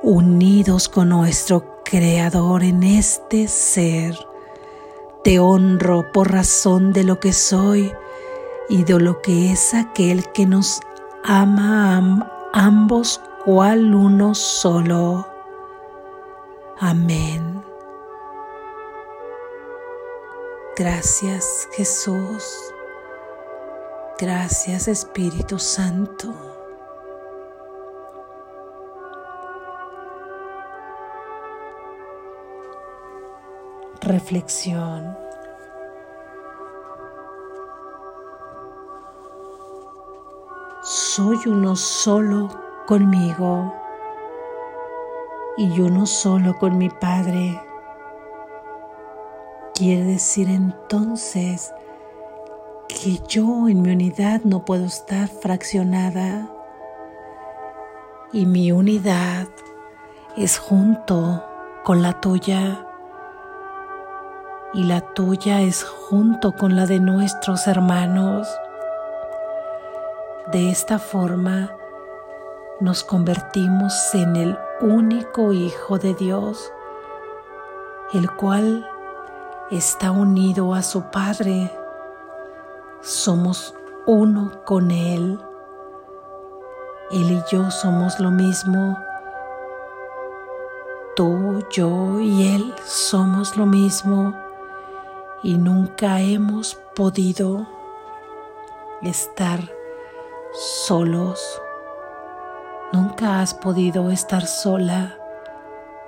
unidos 0.02 0.88
con 0.88 1.10
nuestro 1.10 1.78
Creador 1.84 2.64
en 2.64 2.82
este 2.82 3.48
ser. 3.48 4.14
Te 5.24 5.40
honro 5.40 6.10
por 6.12 6.32
razón 6.32 6.92
de 6.92 7.04
lo 7.04 7.18
que 7.20 7.32
soy 7.32 7.92
y 8.68 8.84
de 8.84 9.00
lo 9.00 9.20
que 9.20 9.52
es 9.52 9.74
aquel 9.74 10.30
que 10.32 10.46
nos 10.46 10.80
ama 11.24 11.98
a 12.52 12.64
ambos 12.64 13.20
cual 13.44 13.94
uno 13.94 14.34
solo. 14.34 15.26
Amén. 16.78 17.62
Gracias 20.76 21.68
Jesús. 21.72 22.72
Gracias 24.18 24.86
Espíritu 24.86 25.58
Santo. 25.58 26.47
Reflexión. 34.08 35.16
Soy 40.82 41.38
uno 41.46 41.76
solo 41.76 42.48
conmigo 42.86 43.72
y 45.56 45.80
uno 45.80 46.06
solo 46.06 46.56
con 46.58 46.78
mi 46.78 46.88
Padre. 46.88 47.60
Quiere 49.74 50.04
decir 50.04 50.48
entonces 50.48 51.72
que 52.88 53.20
yo 53.28 53.68
en 53.68 53.82
mi 53.82 53.92
unidad 53.92 54.40
no 54.42 54.64
puedo 54.64 54.86
estar 54.86 55.28
fraccionada 55.28 56.48
y 58.32 58.46
mi 58.46 58.72
unidad 58.72 59.46
es 60.36 60.58
junto 60.58 61.44
con 61.84 62.02
la 62.02 62.20
tuya 62.20 62.87
y 64.74 64.84
la 64.84 65.00
tuya 65.00 65.62
es 65.62 65.84
junto 65.84 66.52
con 66.52 66.76
la 66.76 66.86
de 66.86 67.00
nuestros 67.00 67.66
hermanos. 67.66 68.48
De 70.52 70.70
esta 70.70 70.98
forma 70.98 71.72
nos 72.80 73.02
convertimos 73.02 74.14
en 74.14 74.36
el 74.36 74.58
único 74.80 75.52
Hijo 75.52 75.98
de 75.98 76.14
Dios, 76.14 76.70
el 78.12 78.30
cual 78.30 78.88
está 79.70 80.10
unido 80.10 80.74
a 80.74 80.82
su 80.82 81.02
Padre. 81.04 81.72
Somos 83.00 83.74
uno 84.06 84.52
con 84.64 84.90
Él. 84.90 85.40
Él 87.10 87.30
y 87.32 87.42
yo 87.50 87.70
somos 87.70 88.20
lo 88.20 88.30
mismo. 88.30 88.98
Tú, 91.16 91.64
yo 91.70 92.20
y 92.20 92.54
Él 92.54 92.74
somos 92.84 93.56
lo 93.56 93.66
mismo 93.66 94.47
y 95.42 95.56
nunca 95.56 96.20
hemos 96.20 96.74
podido 96.96 97.66
estar 99.02 99.60
solos. 100.86 101.40
Nunca 102.92 103.40
has 103.40 103.54
podido 103.54 104.10
estar 104.10 104.46
sola. 104.46 105.16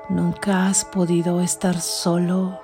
Nunca 0.08 0.66
has 0.66 0.84
podido 0.84 1.40
estar 1.40 1.80
solo. 1.80 2.58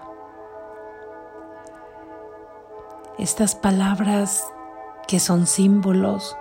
Estas 3.18 3.54
palabras 3.54 4.44
que 5.06 5.20
son 5.20 5.46
símbolos, 5.46 6.36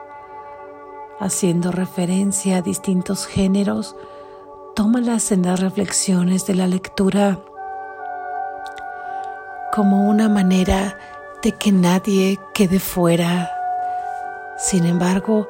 haciendo 1.20 1.72
referencia 1.72 2.58
a 2.58 2.62
distintos 2.62 3.28
géneros, 3.28 3.96
tómalas 4.76 5.32
en 5.32 5.44
las 5.44 5.60
reflexiones 5.60 6.48
de 6.48 6.56
la 6.56 6.68
lectura 6.68 7.40
como 9.76 10.08
una 10.08 10.30
manera 10.30 10.98
de 11.44 11.52
que 11.52 11.74
nadie 11.74 12.40
quede 12.54 12.80
fuera. 12.80 13.52
Sin 14.58 14.86
embargo, 14.86 15.50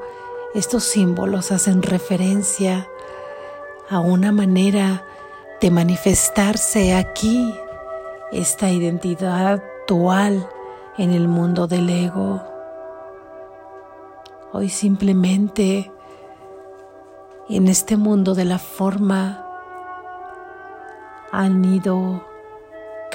estos 0.56 0.84
símbolos 0.84 1.52
hacen 1.52 1.84
referencia 1.84 2.88
a 3.88 4.00
una 4.00 4.32
manera 4.32 5.06
de 5.62 5.70
manifestarse 5.70 6.96
aquí, 6.96 7.54
esta 8.32 8.72
identidad 8.72 9.64
dual 9.88 10.50
en 10.98 11.12
el 11.12 11.28
mundo 11.28 11.68
del 11.68 11.88
ego. 11.88 12.42
Hoy 14.54 14.70
simplemente 14.70 15.92
en 17.48 17.68
este 17.68 17.96
mundo 17.96 18.34
de 18.34 18.46
la 18.46 18.58
forma 18.58 19.46
han 21.32 21.64
ido 21.64 22.35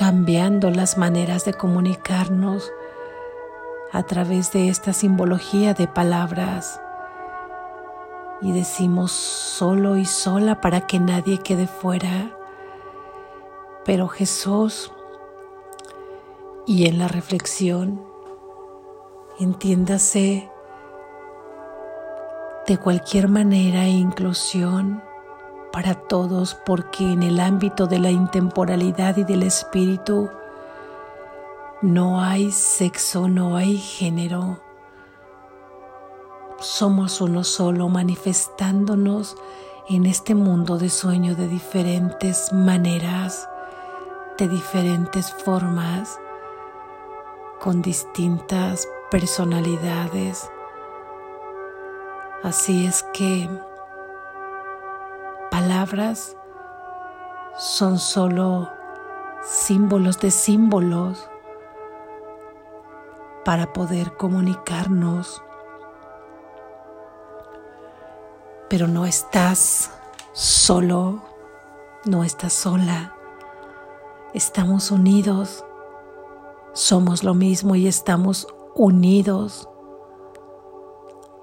cambiando 0.01 0.71
las 0.71 0.97
maneras 0.97 1.45
de 1.45 1.53
comunicarnos 1.53 2.73
a 3.93 4.03
través 4.03 4.51
de 4.51 4.71
esta 4.71 4.95
simbología 4.95 5.75
de 5.75 5.89
palabras. 5.89 6.81
Y 8.41 8.53
decimos 8.53 9.13
solo 9.13 9.99
y 9.99 10.07
sola 10.07 10.63
para 10.63 10.87
que 10.87 10.99
nadie 10.99 11.37
quede 11.37 11.67
fuera. 11.67 12.35
Pero 13.85 14.09
Jesús, 14.09 14.91
y 16.67 16.87
en 16.87 16.99
la 16.99 17.07
reflexión, 17.07 18.03
entiéndase 19.39 20.51
de 22.67 22.79
cualquier 22.79 23.29
manera 23.29 23.87
inclusión, 23.87 25.03
para 25.73 25.95
todos 25.95 26.55
porque 26.67 27.13
en 27.13 27.23
el 27.23 27.41
ámbito 27.41 27.87
de 27.87 27.99
la 27.99 28.11
intemporalidad 28.11 29.17
y 29.17 29.25
del 29.25 29.43
espíritu 29.43 30.29
no 31.83 32.21
hay 32.21 32.51
sexo, 32.51 33.29
no 33.29 33.57
hay 33.57 33.79
género. 33.79 34.61
Somos 36.59 37.21
uno 37.21 37.43
solo 37.45 37.89
manifestándonos 37.89 39.37
en 39.89 40.07
este 40.07 40.35
mundo 40.35 40.77
de 40.77 40.91
sueño 40.91 41.35
de 41.35 41.49
diferentes 41.49 42.53
maneras, 42.53 43.49
de 44.39 44.47
diferentes 44.49 45.33
formas, 45.33 46.19
con 47.61 47.83
distintas 47.83 48.87
personalidades. 49.11 50.51
Así 52.43 52.87
es 52.87 53.03
que 53.13 53.49
son 57.57 57.99
solo 57.99 58.71
símbolos 59.43 60.19
de 60.21 60.31
símbolos 60.31 61.29
para 63.45 63.73
poder 63.73 64.17
comunicarnos. 64.17 65.43
Pero 68.69 68.87
no 68.87 69.07
estás 69.07 69.91
solo, 70.33 71.23
no 72.05 72.25
estás 72.25 72.53
sola. 72.53 73.15
Estamos 74.35 74.91
unidos, 74.91 75.65
somos 76.73 77.25
lo 77.25 77.35
mismo 77.35 77.75
y 77.75 77.89
estamos 77.89 78.47
unidos 78.75 79.69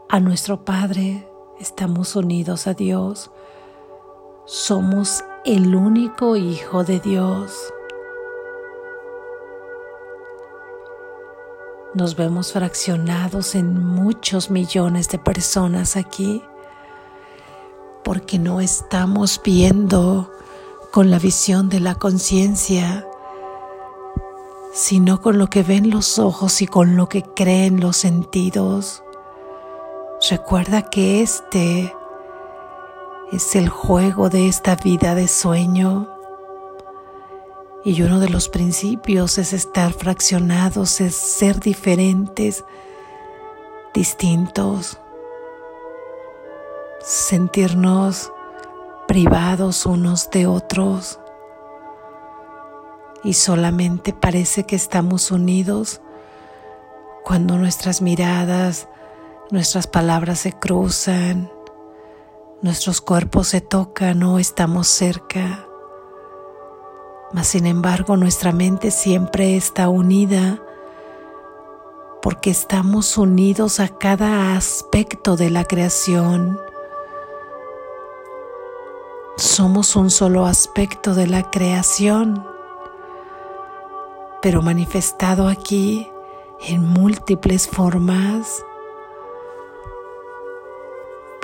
a 0.10 0.20
nuestro 0.20 0.64
Padre, 0.64 1.28
estamos 1.60 2.16
unidos 2.16 2.68
a 2.68 2.74
Dios 2.74 3.32
somos 4.48 5.26
el 5.44 5.76
único 5.76 6.38
Hijo 6.38 6.86
de 6.86 7.02
Dios. 7.02 7.74
Nos 11.94 12.16
vemos 12.16 12.54
fraccionados 12.54 13.56
en 13.56 13.86
muchos 13.86 14.50
millones 14.50 15.10
de 15.10 15.20
personas 15.20 15.98
aquí 15.98 16.42
porque 18.06 18.40
no 18.40 18.62
estamos 18.62 19.42
viendo 19.44 20.32
con 20.92 21.12
la 21.12 21.20
visión 21.20 21.68
de 21.68 21.82
la 21.82 21.96
conciencia, 21.96 23.06
sino 24.72 25.22
con 25.22 25.40
lo 25.40 25.48
que 25.48 25.62
ven 25.62 25.90
los 25.90 26.20
ojos 26.20 26.62
y 26.62 26.68
con 26.68 26.96
lo 26.96 27.10
que 27.10 27.22
creen 27.22 27.82
los 27.82 27.98
sentidos. 27.98 29.04
Recuerda 30.30 30.84
que 30.84 31.22
este 31.22 31.97
es 33.32 33.56
el 33.56 33.68
juego 33.68 34.30
de 34.30 34.48
esta 34.48 34.76
vida 34.76 35.14
de 35.14 35.28
sueño. 35.28 36.08
Y 37.84 38.02
uno 38.02 38.20
de 38.20 38.30
los 38.30 38.50
principios 38.50 39.38
es 39.38 39.54
estar 39.54 39.94
fraccionados, 39.94 41.02
es 41.02 41.16
ser 41.16 41.60
diferentes, 41.60 42.64
distintos, 43.94 45.00
sentirnos 47.02 48.32
privados 49.08 49.86
unos 49.86 50.30
de 50.32 50.48
otros. 50.48 51.20
Y 53.24 53.34
solamente 53.34 54.14
parece 54.14 54.64
que 54.64 54.76
estamos 54.76 55.32
unidos 55.32 56.02
cuando 57.24 57.58
nuestras 57.58 58.02
miradas, 58.02 58.88
nuestras 59.52 59.88
palabras 59.88 60.40
se 60.40 60.54
cruzan, 60.54 61.52
nuestros 62.62 63.02
cuerpos 63.02 63.50
se 63.50 63.62
tocan 63.62 64.24
o 64.24 64.40
estamos 64.40 64.88
cerca, 64.88 65.68
mas 67.32 67.48
sin 67.48 67.66
embargo 67.68 68.18
nuestra 68.18 68.52
mente 68.52 68.90
siempre 68.90 69.56
está 69.56 69.90
unida 69.90 70.62
porque 72.22 72.50
estamos 72.50 73.18
unidos 73.18 73.80
a 73.80 73.90
cada 73.90 74.56
aspecto 74.58 75.38
de 75.38 75.52
la 75.52 75.66
creación. 75.66 76.60
Somos 79.38 79.96
un 79.96 80.10
solo 80.10 80.48
aspecto 80.48 81.14
de 81.14 81.28
la 81.28 81.52
creación, 81.52 82.44
pero 84.42 84.64
manifestado 84.64 85.48
aquí 85.48 86.12
en 86.68 86.84
múltiples 86.84 87.68
formas 87.68 88.64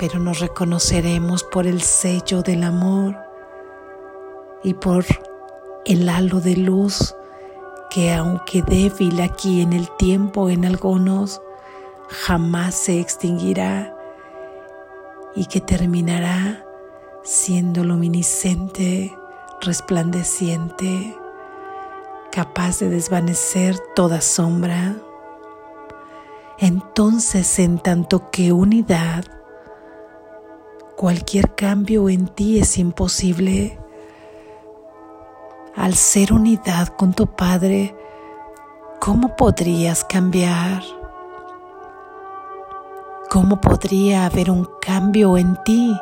pero 0.06 0.20
nos 0.20 0.40
reconoceremos 0.40 1.44
por 1.44 1.66
el 1.66 1.80
sello 1.80 2.42
del 2.42 2.62
amor 2.64 3.16
y 4.62 4.74
por 4.74 5.06
el 5.86 6.06
halo 6.10 6.42
de 6.42 6.58
luz 6.58 7.14
que 7.88 8.12
aunque 8.12 8.60
débil 8.60 9.22
aquí 9.22 9.62
en 9.62 9.72
el 9.72 9.88
tiempo 9.96 10.50
en 10.50 10.66
algunos, 10.66 11.40
jamás 12.10 12.74
se 12.74 13.00
extinguirá 13.00 13.96
y 15.34 15.46
que 15.46 15.62
terminará 15.62 16.66
siendo 17.22 17.82
luminiscente, 17.82 19.16
resplandeciente, 19.62 21.16
capaz 22.30 22.80
de 22.80 22.90
desvanecer 22.90 23.78
toda 23.96 24.20
sombra. 24.20 24.96
Entonces, 26.58 27.58
en 27.58 27.78
tanto 27.78 28.30
que 28.30 28.52
unidad, 28.52 29.24
cualquier 30.96 31.54
cambio 31.54 32.08
en 32.08 32.28
ti 32.28 32.58
es 32.58 32.78
imposible. 32.78 33.78
Al 35.76 35.94
ser 35.94 36.32
unidad 36.32 36.88
con 36.88 37.12
tu 37.12 37.26
Padre, 37.26 37.96
¿cómo 39.00 39.36
podrías 39.36 40.04
cambiar? 40.04 40.82
¿Cómo 43.30 43.60
podría 43.60 44.26
haber 44.26 44.50
un 44.50 44.68
cambio 44.80 45.36
en 45.36 45.58
ti? 45.64 45.96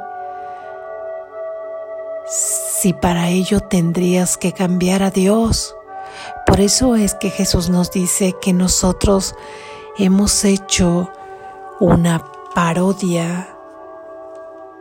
Si 2.28 2.92
para 2.92 3.30
ello 3.30 3.60
tendrías 3.60 4.36
que 4.36 4.52
cambiar 4.52 5.02
a 5.02 5.10
Dios. 5.10 5.74
Por 6.46 6.60
eso 6.60 6.94
es 6.94 7.14
que 7.14 7.30
Jesús 7.30 7.70
nos 7.70 7.90
dice 7.90 8.34
que 8.42 8.52
nosotros 8.52 9.34
hemos 9.96 10.44
hecho 10.44 11.10
una 11.80 12.22
parodia 12.54 13.51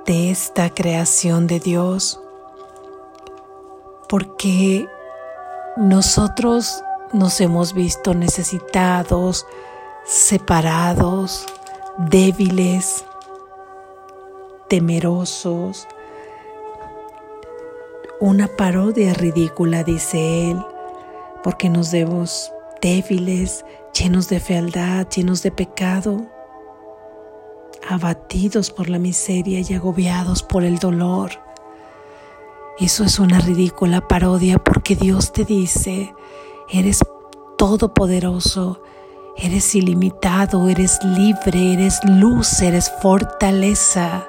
de 0.05 0.31
esta 0.31 0.69
creación 0.69 1.47
de 1.47 1.59
Dios, 1.59 2.19
porque 4.09 4.87
nosotros 5.77 6.83
nos 7.13 7.39
hemos 7.41 7.73
visto 7.73 8.13
necesitados, 8.13 9.45
separados, 10.05 11.45
débiles, 11.97 13.05
temerosos. 14.67 15.87
Una 18.19 18.47
parodia 18.47 19.13
ridícula, 19.13 19.83
dice 19.83 20.51
él, 20.51 20.65
porque 21.43 21.69
nos 21.69 21.91
vemos 21.91 22.51
débiles, 22.81 23.65
llenos 23.93 24.29
de 24.29 24.39
fealdad, 24.39 25.07
llenos 25.07 25.43
de 25.43 25.51
pecado, 25.51 26.27
abatidos 27.91 28.71
por 28.71 28.89
la 28.89 28.99
miseria 28.99 29.59
y 29.59 29.73
agobiados 29.73 30.43
por 30.43 30.63
el 30.63 30.79
dolor. 30.79 31.31
Eso 32.79 33.03
es 33.03 33.19
una 33.19 33.39
ridícula 33.39 34.07
parodia 34.07 34.57
porque 34.57 34.95
Dios 34.95 35.33
te 35.33 35.45
dice, 35.45 36.15
eres 36.69 37.01
todopoderoso, 37.57 38.81
eres 39.37 39.75
ilimitado, 39.75 40.67
eres 40.67 41.03
libre, 41.03 41.73
eres 41.73 41.99
luz, 42.05 42.61
eres 42.61 42.91
fortaleza. 43.01 44.25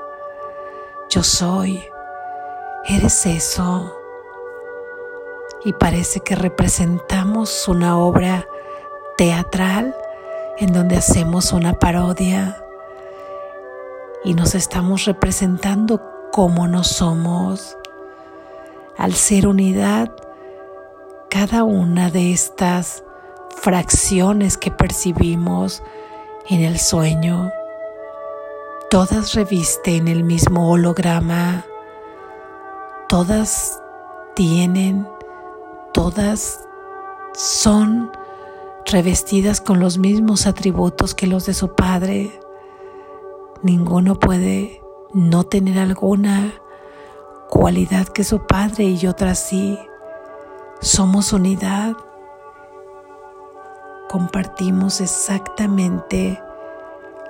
Yo 1.08 1.22
soy, 1.22 1.80
eres 2.86 3.24
eso. 3.26 3.96
Y 5.64 5.72
parece 5.72 6.20
que 6.20 6.34
representamos 6.34 7.68
una 7.68 7.96
obra 7.96 8.46
teatral 9.16 9.96
en 10.58 10.72
donde 10.72 10.96
hacemos 10.96 11.52
una 11.52 11.78
parodia 11.78 12.61
y 14.24 14.34
nos 14.34 14.54
estamos 14.54 15.04
representando 15.04 16.00
como 16.32 16.66
no 16.66 16.84
somos. 16.84 17.76
Al 18.96 19.14
ser 19.14 19.46
unidad, 19.46 20.14
cada 21.30 21.64
una 21.64 22.10
de 22.10 22.32
estas 22.32 23.04
fracciones 23.56 24.56
que 24.58 24.70
percibimos 24.70 25.82
en 26.48 26.62
el 26.62 26.78
sueño, 26.78 27.50
todas 28.90 29.34
revisten 29.34 30.08
el 30.08 30.24
mismo 30.24 30.70
holograma, 30.70 31.64
todas 33.08 33.80
tienen, 34.34 35.08
todas 35.92 36.60
son 37.34 38.10
revestidas 38.86 39.60
con 39.60 39.80
los 39.80 39.98
mismos 39.98 40.46
atributos 40.46 41.14
que 41.14 41.26
los 41.26 41.46
de 41.46 41.54
su 41.54 41.74
Padre. 41.74 42.41
Ninguno 43.62 44.18
puede 44.18 44.82
no 45.14 45.44
tener 45.44 45.78
alguna 45.78 46.52
cualidad 47.48 48.08
que 48.08 48.24
su 48.24 48.46
Padre 48.46 48.84
y 48.84 49.06
otra 49.06 49.36
sí. 49.36 49.78
Somos 50.80 51.32
unidad. 51.32 51.96
Compartimos 54.08 55.00
exactamente 55.00 56.42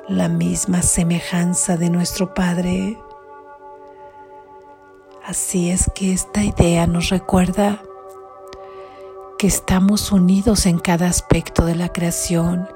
la 0.08 0.28
misma 0.28 0.80
semejanza 0.80 1.76
de 1.76 1.90
nuestro 1.90 2.32
Padre. 2.32 2.98
Así 5.24 5.70
es 5.70 5.90
que 5.94 6.14
esta 6.14 6.42
idea 6.42 6.86
nos 6.86 7.10
recuerda 7.10 7.82
que 9.38 9.48
estamos 9.48 10.12
unidos 10.12 10.64
en 10.64 10.78
cada 10.78 11.08
aspecto 11.08 11.66
de 11.66 11.74
la 11.74 11.90
creación. 11.90 12.68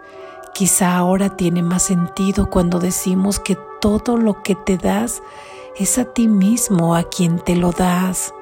Quizá 0.56 0.96
ahora 0.96 1.36
tiene 1.36 1.62
más 1.62 1.82
sentido 1.82 2.48
cuando 2.48 2.78
decimos 2.78 3.38
que 3.38 3.58
todo 3.78 4.16
lo 4.16 4.42
que 4.42 4.54
te 4.54 4.78
das 4.78 5.22
es 5.76 5.98
a 5.98 6.06
ti 6.06 6.28
mismo 6.28 6.96
a 6.96 7.02
quien 7.02 7.38
te 7.38 7.56
lo 7.56 7.72
das, 7.72 8.32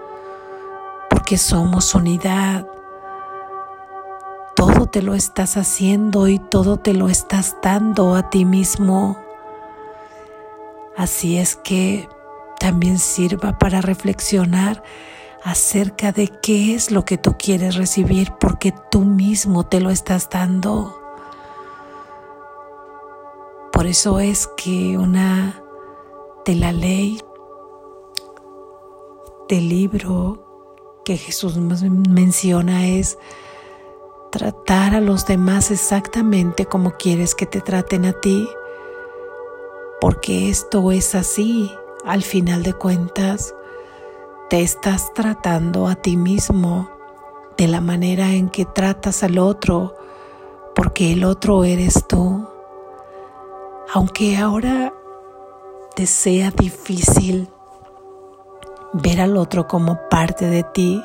porque 1.10 1.36
somos 1.36 1.92
unidad. 1.92 2.68
Todo 4.54 4.86
te 4.86 5.02
lo 5.02 5.16
estás 5.16 5.56
haciendo 5.56 6.28
y 6.28 6.38
todo 6.38 6.76
te 6.76 6.94
lo 6.94 7.08
estás 7.08 7.56
dando 7.60 8.14
a 8.14 8.30
ti 8.30 8.44
mismo. 8.44 9.18
Así 10.96 11.36
es 11.36 11.56
que 11.56 12.08
también 12.60 13.00
sirva 13.00 13.58
para 13.58 13.80
reflexionar 13.80 14.84
acerca 15.42 16.12
de 16.12 16.28
qué 16.28 16.76
es 16.76 16.92
lo 16.92 17.04
que 17.04 17.18
tú 17.18 17.34
quieres 17.36 17.74
recibir 17.74 18.30
porque 18.38 18.72
tú 18.92 19.00
mismo 19.00 19.66
te 19.66 19.80
lo 19.80 19.90
estás 19.90 20.30
dando. 20.30 21.03
Por 23.74 23.88
eso 23.88 24.20
es 24.20 24.46
que 24.56 24.96
una 24.96 25.60
de 26.46 26.54
la 26.54 26.72
ley 26.72 27.20
del 29.48 29.68
libro 29.68 31.02
que 31.04 31.16
Jesús 31.16 31.56
menciona 31.58 32.86
es 32.86 33.18
tratar 34.30 34.94
a 34.94 35.00
los 35.00 35.26
demás 35.26 35.72
exactamente 35.72 36.66
como 36.66 36.92
quieres 36.92 37.34
que 37.34 37.46
te 37.46 37.60
traten 37.60 38.06
a 38.06 38.12
ti, 38.12 38.48
porque 40.00 40.50
esto 40.50 40.92
es 40.92 41.16
así 41.16 41.70
al 42.04 42.22
final 42.22 42.62
de 42.62 42.74
cuentas 42.74 43.54
te 44.50 44.62
estás 44.62 45.12
tratando 45.14 45.88
a 45.88 45.96
ti 45.96 46.16
mismo 46.16 46.90
de 47.56 47.66
la 47.66 47.80
manera 47.80 48.32
en 48.34 48.50
que 48.50 48.66
tratas 48.66 49.24
al 49.24 49.38
otro, 49.38 49.96
porque 50.76 51.12
el 51.12 51.24
otro 51.24 51.64
eres 51.64 52.06
tú. 52.06 52.53
Aunque 53.92 54.36
ahora 54.36 54.92
te 55.94 56.06
sea 56.06 56.50
difícil 56.50 57.48
ver 58.92 59.20
al 59.20 59.36
otro 59.36 59.68
como 59.68 59.98
parte 60.08 60.46
de 60.46 60.62
ti, 60.62 61.02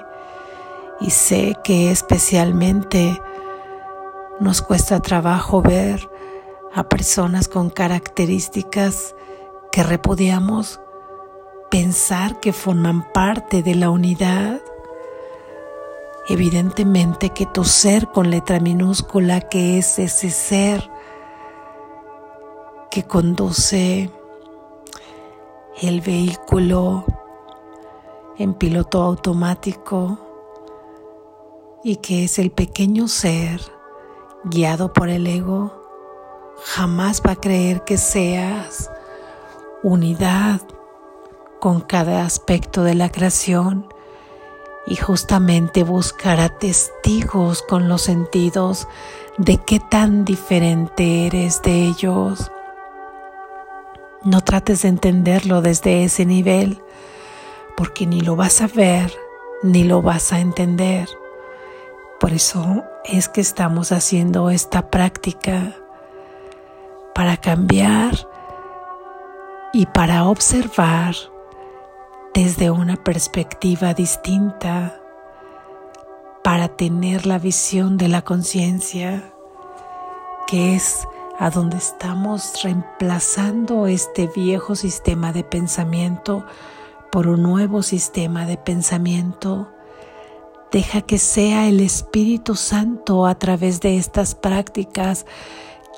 y 1.01 1.11
sé 1.11 1.55
que 1.63 1.91
especialmente 1.91 3.21
nos 4.39 4.61
cuesta 4.61 4.99
trabajo 4.99 5.61
ver 5.61 6.09
a 6.73 6.83
personas 6.83 7.47
con 7.47 7.69
características 7.69 9.15
que 9.71 9.83
repudiamos, 9.83 10.79
pensar 11.71 12.39
que 12.39 12.53
forman 12.53 13.11
parte 13.13 13.63
de 13.63 13.75
la 13.75 13.89
unidad. 13.89 14.61
Evidentemente 16.27 17.29
que 17.29 17.45
tu 17.45 17.63
ser 17.63 18.07
con 18.07 18.29
letra 18.29 18.59
minúscula, 18.59 19.41
que 19.41 19.77
es 19.77 19.99
ese 19.99 20.29
ser 20.29 20.89
que 22.89 23.03
conduce 23.03 24.09
el 25.81 26.01
vehículo 26.01 27.05
en 28.37 28.53
piloto 28.53 29.01
automático 29.03 30.17
y 31.83 31.97
que 31.97 32.25
es 32.25 32.39
el 32.39 32.51
pequeño 32.51 33.07
ser 33.07 33.61
guiado 34.43 34.91
por 34.93 35.09
el 35.09 35.27
ego, 35.27 35.71
jamás 36.63 37.21
va 37.25 37.33
a 37.33 37.35
creer 37.35 37.83
que 37.83 37.97
seas 37.97 38.89
unidad 39.83 40.61
con 41.59 41.81
cada 41.81 42.25
aspecto 42.25 42.83
de 42.83 42.95
la 42.95 43.11
creación 43.11 43.87
y 44.87 44.95
justamente 44.95 45.83
buscará 45.83 46.57
testigos 46.57 47.61
con 47.61 47.87
los 47.87 48.01
sentidos 48.01 48.87
de 49.37 49.57
qué 49.57 49.79
tan 49.79 50.25
diferente 50.25 51.27
eres 51.27 51.61
de 51.61 51.85
ellos. 51.85 52.51
No 54.23 54.41
trates 54.41 54.81
de 54.81 54.89
entenderlo 54.89 55.61
desde 55.61 56.03
ese 56.03 56.25
nivel, 56.25 56.81
porque 57.77 58.05
ni 58.05 58.21
lo 58.21 58.35
vas 58.35 58.61
a 58.61 58.67
ver 58.67 59.11
ni 59.61 59.83
lo 59.83 60.01
vas 60.01 60.31
a 60.31 60.39
entender. 60.39 61.07
Por 62.19 62.33
eso 62.33 62.83
es 63.05 63.29
que 63.29 63.41
estamos 63.41 63.91
haciendo 63.91 64.49
esta 64.49 64.89
práctica 64.89 65.75
para 67.13 67.37
cambiar 67.37 68.27
y 69.73 69.85
para 69.85 70.25
observar 70.25 71.15
desde 72.33 72.71
una 72.71 72.95
perspectiva 72.95 73.93
distinta 73.93 74.99
para 76.43 76.69
tener 76.69 77.25
la 77.25 77.37
visión 77.37 77.97
de 77.97 78.07
la 78.07 78.21
conciencia, 78.21 79.33
que 80.47 80.75
es 80.75 81.07
a 81.39 81.49
donde 81.49 81.77
estamos 81.77 82.61
reemplazando 82.63 83.87
este 83.87 84.27
viejo 84.27 84.75
sistema 84.75 85.31
de 85.31 85.45
pensamiento 85.45 86.45
por 87.11 87.27
un 87.27 87.41
nuevo 87.41 87.81
sistema 87.81 88.45
de 88.45 88.57
pensamiento. 88.57 89.71
Deja 90.69 91.01
que 91.01 91.17
sea 91.17 91.67
el 91.67 91.79
Espíritu 91.79 92.55
Santo 92.55 93.25
a 93.25 93.35
través 93.35 93.79
de 93.79 93.97
estas 93.97 94.35
prácticas 94.35 95.25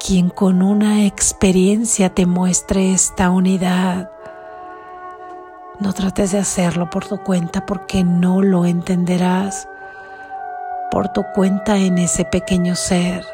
quien 0.06 0.30
con 0.30 0.62
una 0.62 1.06
experiencia 1.06 2.14
te 2.14 2.28
muestre 2.28 2.94
esta 2.94 3.32
unidad. 3.32 4.12
No 5.80 5.92
trates 5.94 6.32
de 6.32 6.38
hacerlo 6.38 6.90
por 6.92 7.08
tu 7.08 7.18
cuenta 7.18 7.66
porque 7.66 8.04
no 8.04 8.44
lo 8.44 8.66
entenderás 8.66 9.68
por 10.92 11.10
tu 11.10 11.24
cuenta 11.34 11.80
en 11.80 11.98
ese 11.98 12.26
pequeño 12.26 12.76
ser. 12.76 13.26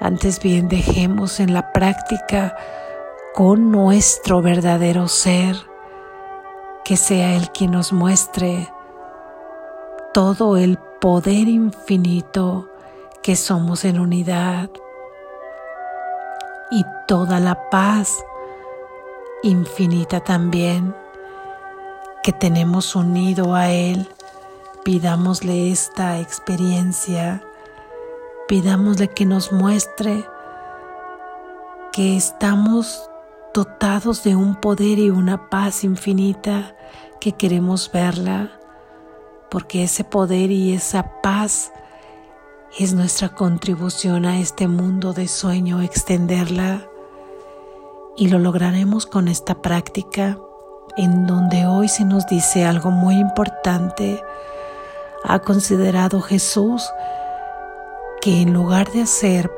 Antes 0.00 0.40
bien 0.40 0.68
dejemos 0.68 1.40
en 1.40 1.52
la 1.52 1.72
práctica 1.72 2.56
con 3.34 3.70
nuestro 3.72 4.42
verdadero 4.42 5.08
ser, 5.08 5.56
que 6.84 6.96
sea 6.96 7.34
el 7.34 7.50
quien 7.50 7.72
nos 7.72 7.92
muestre 7.92 8.72
todo 10.14 10.56
el 10.56 10.78
poder 11.00 11.48
infinito 11.48 12.68
que 13.22 13.36
somos 13.36 13.84
en 13.84 14.00
unidad 14.00 14.70
y 16.70 16.84
toda 17.06 17.40
la 17.40 17.68
paz 17.70 18.24
infinita 19.42 20.20
también 20.20 20.94
que 22.22 22.32
tenemos 22.32 22.94
unido 22.94 23.54
a 23.54 23.70
Él. 23.70 24.08
Pidámosle 24.84 25.70
esta 25.70 26.18
experiencia, 26.20 27.42
pidámosle 28.48 29.08
que 29.08 29.26
nos 29.26 29.52
muestre 29.52 30.24
que 31.92 32.16
estamos 32.16 33.10
dotados 33.52 34.24
de 34.24 34.34
un 34.34 34.56
poder 34.56 34.98
y 34.98 35.10
una 35.10 35.50
paz 35.50 35.84
infinita 35.84 36.74
que 37.20 37.32
queremos 37.32 37.92
verla, 37.92 38.50
porque 39.50 39.84
ese 39.84 40.02
poder 40.02 40.50
y 40.50 40.72
esa 40.72 41.20
paz 41.22 41.72
es 42.78 42.94
nuestra 42.94 43.28
contribución 43.30 44.24
a 44.24 44.38
este 44.40 44.66
mundo 44.66 45.12
de 45.12 45.28
sueño, 45.28 45.82
extenderla 45.82 46.88
y 48.16 48.28
lo 48.28 48.38
lograremos 48.38 49.06
con 49.06 49.28
esta 49.28 49.60
práctica 49.60 50.38
en 50.96 51.26
donde 51.26 51.66
hoy 51.66 51.88
se 51.88 52.04
nos 52.04 52.26
dice 52.26 52.64
algo 52.64 52.90
muy 52.90 53.16
importante. 53.16 54.22
Ha 55.24 55.40
considerado 55.40 56.20
Jesús 56.22 56.88
que 58.20 58.42
en 58.42 58.52
lugar 58.52 58.90
de 58.92 59.02
hacer 59.02 59.50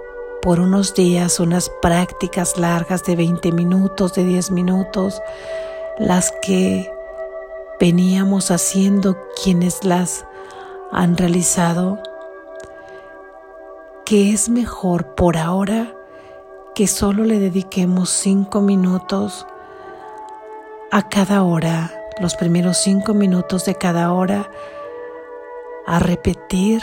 por 0.42 0.60
unos 0.60 0.94
días 0.94 1.40
unas 1.40 1.70
prácticas 1.82 2.56
largas 2.56 3.04
de 3.04 3.16
20 3.16 3.52
minutos, 3.52 4.14
de 4.14 4.24
10 4.24 4.50
minutos, 4.52 5.20
las 5.98 6.32
que 6.42 6.90
veníamos 7.78 8.50
haciendo 8.50 9.16
quienes 9.42 9.84
las 9.84 10.26
han 10.92 11.16
realizado, 11.16 11.98
que 14.04 14.32
es 14.32 14.48
mejor 14.48 15.14
por 15.14 15.36
ahora 15.36 15.94
que 16.74 16.86
solo 16.86 17.24
le 17.24 17.38
dediquemos 17.38 18.10
cinco 18.10 18.60
minutos 18.60 19.46
a 20.90 21.08
cada 21.08 21.42
hora, 21.42 21.92
los 22.20 22.34
primeros 22.34 22.78
cinco 22.78 23.14
minutos 23.14 23.64
de 23.64 23.74
cada 23.74 24.12
hora, 24.12 24.50
a 25.86 25.98
repetir 25.98 26.82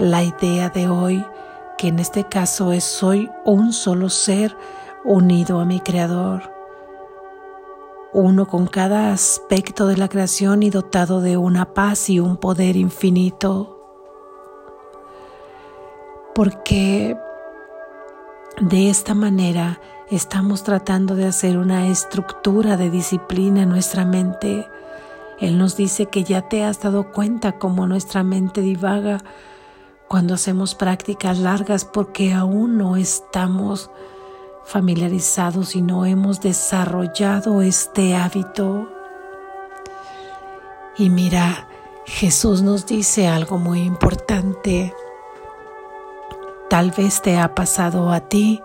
la 0.00 0.24
idea 0.24 0.70
de 0.70 0.88
hoy, 0.88 1.24
que 1.78 1.88
en 1.88 1.98
este 1.98 2.24
caso 2.24 2.72
es 2.72 2.84
soy 2.84 3.30
un 3.44 3.72
solo 3.72 4.08
ser 4.08 4.56
unido 5.04 5.60
a 5.60 5.64
mi 5.64 5.80
Creador, 5.80 6.52
uno 8.12 8.46
con 8.46 8.66
cada 8.66 9.12
aspecto 9.12 9.86
de 9.86 9.96
la 9.96 10.08
creación 10.08 10.62
y 10.62 10.70
dotado 10.70 11.20
de 11.20 11.36
una 11.36 11.74
paz 11.74 12.10
y 12.10 12.18
un 12.18 12.36
poder 12.36 12.74
infinito 12.76 13.76
porque 16.34 17.16
de 18.60 18.88
esta 18.88 19.14
manera 19.14 19.78
estamos 20.10 20.62
tratando 20.62 21.14
de 21.14 21.26
hacer 21.26 21.58
una 21.58 21.88
estructura 21.88 22.76
de 22.78 22.90
disciplina 22.90 23.62
en 23.62 23.68
nuestra 23.68 24.04
mente. 24.04 24.66
Él 25.38 25.58
nos 25.58 25.76
dice 25.76 26.06
que 26.06 26.24
ya 26.24 26.48
te 26.48 26.64
has 26.64 26.80
dado 26.80 27.12
cuenta 27.12 27.58
cómo 27.58 27.86
nuestra 27.86 28.22
mente 28.22 28.60
divaga 28.60 29.18
cuando 30.10 30.34
hacemos 30.34 30.74
prácticas 30.74 31.38
largas 31.38 31.84
porque 31.84 32.32
aún 32.32 32.76
no 32.76 32.96
estamos 32.96 33.92
familiarizados 34.64 35.76
y 35.76 35.82
no 35.82 36.04
hemos 36.04 36.40
desarrollado 36.40 37.62
este 37.62 38.16
hábito. 38.16 38.88
Y 40.98 41.10
mira, 41.10 41.68
Jesús 42.06 42.60
nos 42.60 42.86
dice 42.86 43.28
algo 43.28 43.58
muy 43.58 43.82
importante. 43.82 44.92
Tal 46.68 46.90
vez 46.90 47.22
te 47.22 47.38
ha 47.38 47.54
pasado 47.54 48.10
a 48.10 48.18
ti 48.18 48.60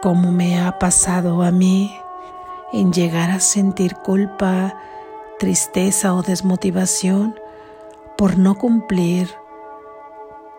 como 0.00 0.32
me 0.32 0.58
ha 0.58 0.78
pasado 0.78 1.42
a 1.42 1.50
mí 1.50 1.94
en 2.72 2.94
llegar 2.94 3.30
a 3.30 3.40
sentir 3.40 3.94
culpa, 3.96 4.74
tristeza 5.38 6.14
o 6.14 6.22
desmotivación 6.22 7.38
por 8.16 8.38
no 8.38 8.54
cumplir 8.54 9.39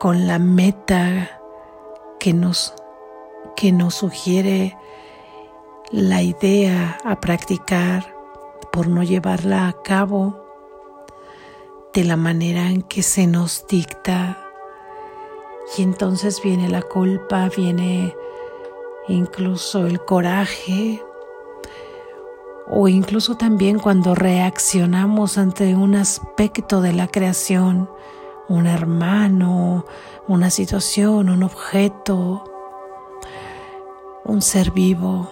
con 0.01 0.25
la 0.25 0.39
meta 0.39 1.39
que 2.19 2.33
nos, 2.33 2.73
que 3.55 3.71
nos 3.71 3.93
sugiere 3.93 4.75
la 5.91 6.23
idea 6.23 6.97
a 7.05 7.19
practicar, 7.19 8.11
por 8.71 8.87
no 8.87 9.03
llevarla 9.03 9.67
a 9.67 9.73
cabo 9.83 10.43
de 11.93 12.03
la 12.03 12.17
manera 12.17 12.67
en 12.69 12.81
que 12.81 13.03
se 13.03 13.27
nos 13.27 13.67
dicta. 13.67 14.43
Y 15.77 15.83
entonces 15.83 16.41
viene 16.41 16.67
la 16.67 16.81
culpa, 16.81 17.47
viene 17.55 18.15
incluso 19.07 19.85
el 19.85 20.03
coraje 20.03 20.99
o 22.67 22.87
incluso 22.87 23.37
también 23.37 23.77
cuando 23.77 24.15
reaccionamos 24.15 25.37
ante 25.37 25.75
un 25.75 25.93
aspecto 25.93 26.81
de 26.81 26.93
la 26.93 27.07
creación, 27.07 27.87
un 28.51 28.67
hermano, 28.67 29.85
una 30.27 30.49
situación, 30.49 31.29
un 31.29 31.43
objeto, 31.43 32.43
un 34.25 34.41
ser 34.41 34.71
vivo, 34.71 35.29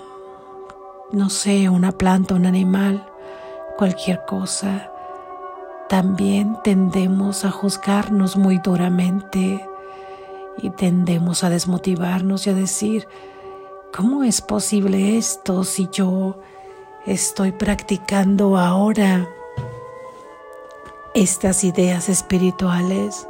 no 1.11 1.29
sé, 1.29 1.67
una 1.67 1.91
planta, 1.91 2.35
un 2.35 2.45
animal, 2.45 3.05
cualquier 3.77 4.23
cosa, 4.25 4.91
también 5.89 6.57
tendemos 6.63 7.43
a 7.43 7.51
juzgarnos 7.51 8.37
muy 8.37 8.59
duramente 8.59 9.67
y 10.57 10.69
tendemos 10.69 11.43
a 11.43 11.49
desmotivarnos 11.49 12.47
y 12.47 12.51
a 12.51 12.53
decir, 12.53 13.07
¿cómo 13.95 14.23
es 14.23 14.41
posible 14.41 15.17
esto 15.17 15.65
si 15.65 15.89
yo 15.91 16.39
estoy 17.05 17.51
practicando 17.51 18.57
ahora 18.57 19.27
estas 21.19 21.65
ideas 21.65 22.07
espirituales? 22.07 23.27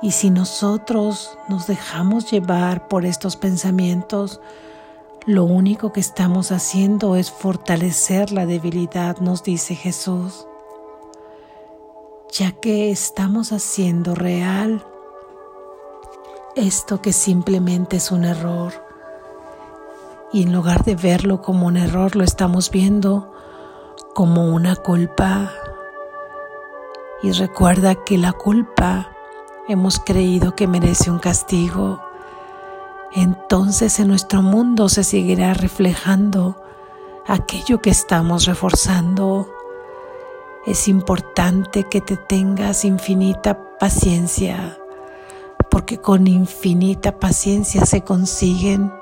Y 0.00 0.12
si 0.12 0.30
nosotros 0.30 1.36
nos 1.48 1.66
dejamos 1.66 2.30
llevar 2.30 2.86
por 2.86 3.04
estos 3.04 3.36
pensamientos, 3.36 4.40
lo 5.26 5.44
único 5.44 5.92
que 5.92 6.00
estamos 6.00 6.52
haciendo 6.52 7.16
es 7.16 7.30
fortalecer 7.30 8.30
la 8.30 8.46
debilidad, 8.46 9.18
nos 9.18 9.42
dice 9.42 9.74
Jesús, 9.74 10.46
ya 12.32 12.52
que 12.52 12.90
estamos 12.90 13.52
haciendo 13.52 14.14
real 14.14 14.84
esto 16.54 17.00
que 17.00 17.12
simplemente 17.12 17.96
es 17.96 18.12
un 18.12 18.24
error. 18.24 18.72
Y 20.32 20.44
en 20.44 20.52
lugar 20.52 20.84
de 20.84 20.94
verlo 20.94 21.42
como 21.42 21.66
un 21.66 21.76
error, 21.76 22.14
lo 22.14 22.24
estamos 22.24 22.70
viendo 22.70 23.32
como 24.14 24.46
una 24.46 24.76
culpa. 24.76 25.52
Y 27.22 27.32
recuerda 27.32 27.94
que 27.94 28.18
la 28.18 28.32
culpa 28.32 29.10
hemos 29.68 30.00
creído 30.00 30.56
que 30.56 30.66
merece 30.66 31.10
un 31.10 31.18
castigo. 31.18 32.00
Entonces 33.12 34.00
en 34.00 34.08
nuestro 34.08 34.42
mundo 34.42 34.88
se 34.88 35.04
seguirá 35.04 35.54
reflejando 35.54 36.56
aquello 37.26 37.80
que 37.80 37.90
estamos 37.90 38.46
reforzando. 38.46 39.48
Es 40.66 40.88
importante 40.88 41.84
que 41.84 42.00
te 42.00 42.16
tengas 42.16 42.84
infinita 42.84 43.78
paciencia 43.78 44.78
porque 45.72 45.96
con 45.96 46.26
infinita 46.26 47.18
paciencia 47.18 47.86
se 47.86 48.02
consiguen 48.02 48.92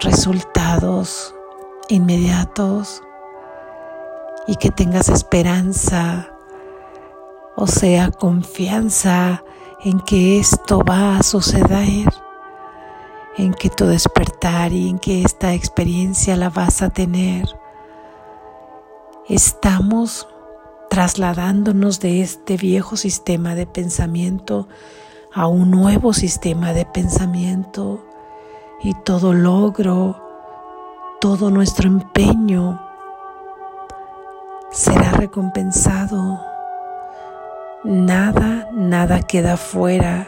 resultados 0.00 1.34
inmediatos. 1.88 3.02
y 4.48 4.54
que 4.54 4.70
tengas 4.70 5.08
esperanza, 5.08 6.28
o 7.56 7.66
sea, 7.66 8.10
confianza 8.10 9.42
en 9.82 10.00
que 10.00 10.38
esto 10.38 10.82
va 10.84 11.16
a 11.16 11.22
suceder, 11.22 12.06
en 13.38 13.54
que 13.54 13.70
tu 13.70 13.86
despertar 13.86 14.72
y 14.72 14.90
en 14.90 14.98
que 14.98 15.22
esta 15.22 15.54
experiencia 15.54 16.36
la 16.36 16.50
vas 16.50 16.82
a 16.82 16.90
tener. 16.90 17.48
Estamos 19.26 20.28
trasladándonos 20.90 21.98
de 21.98 22.20
este 22.20 22.58
viejo 22.58 22.96
sistema 22.96 23.54
de 23.54 23.66
pensamiento 23.66 24.68
a 25.32 25.46
un 25.46 25.70
nuevo 25.70 26.12
sistema 26.12 26.74
de 26.74 26.84
pensamiento 26.84 28.06
y 28.82 28.92
todo 29.02 29.32
logro, 29.32 30.22
todo 31.20 31.50
nuestro 31.50 31.88
empeño 31.88 32.80
será 34.70 35.12
recompensado. 35.12 36.55
Nada, 37.88 38.68
nada 38.72 39.22
queda 39.22 39.56
fuera 39.56 40.26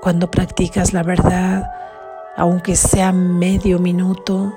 cuando 0.00 0.30
practicas 0.30 0.92
la 0.92 1.02
verdad, 1.02 1.68
aunque 2.36 2.76
sea 2.76 3.10
medio 3.10 3.80
minuto, 3.80 4.54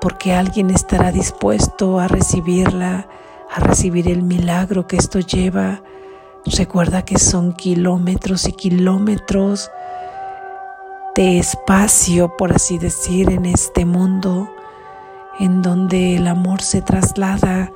porque 0.00 0.32
alguien 0.32 0.70
estará 0.70 1.12
dispuesto 1.12 2.00
a 2.00 2.08
recibirla, 2.08 3.06
a 3.54 3.60
recibir 3.60 4.08
el 4.08 4.22
milagro 4.22 4.86
que 4.86 4.96
esto 4.96 5.20
lleva. 5.20 5.82
Recuerda 6.46 7.04
que 7.04 7.18
son 7.18 7.52
kilómetros 7.52 8.48
y 8.48 8.52
kilómetros 8.52 9.70
de 11.14 11.38
espacio, 11.38 12.34
por 12.38 12.54
así 12.54 12.78
decir, 12.78 13.28
en 13.28 13.44
este 13.44 13.84
mundo 13.84 14.50
en 15.38 15.60
donde 15.60 16.16
el 16.16 16.28
amor 16.28 16.62
se 16.62 16.80
traslada 16.80 17.72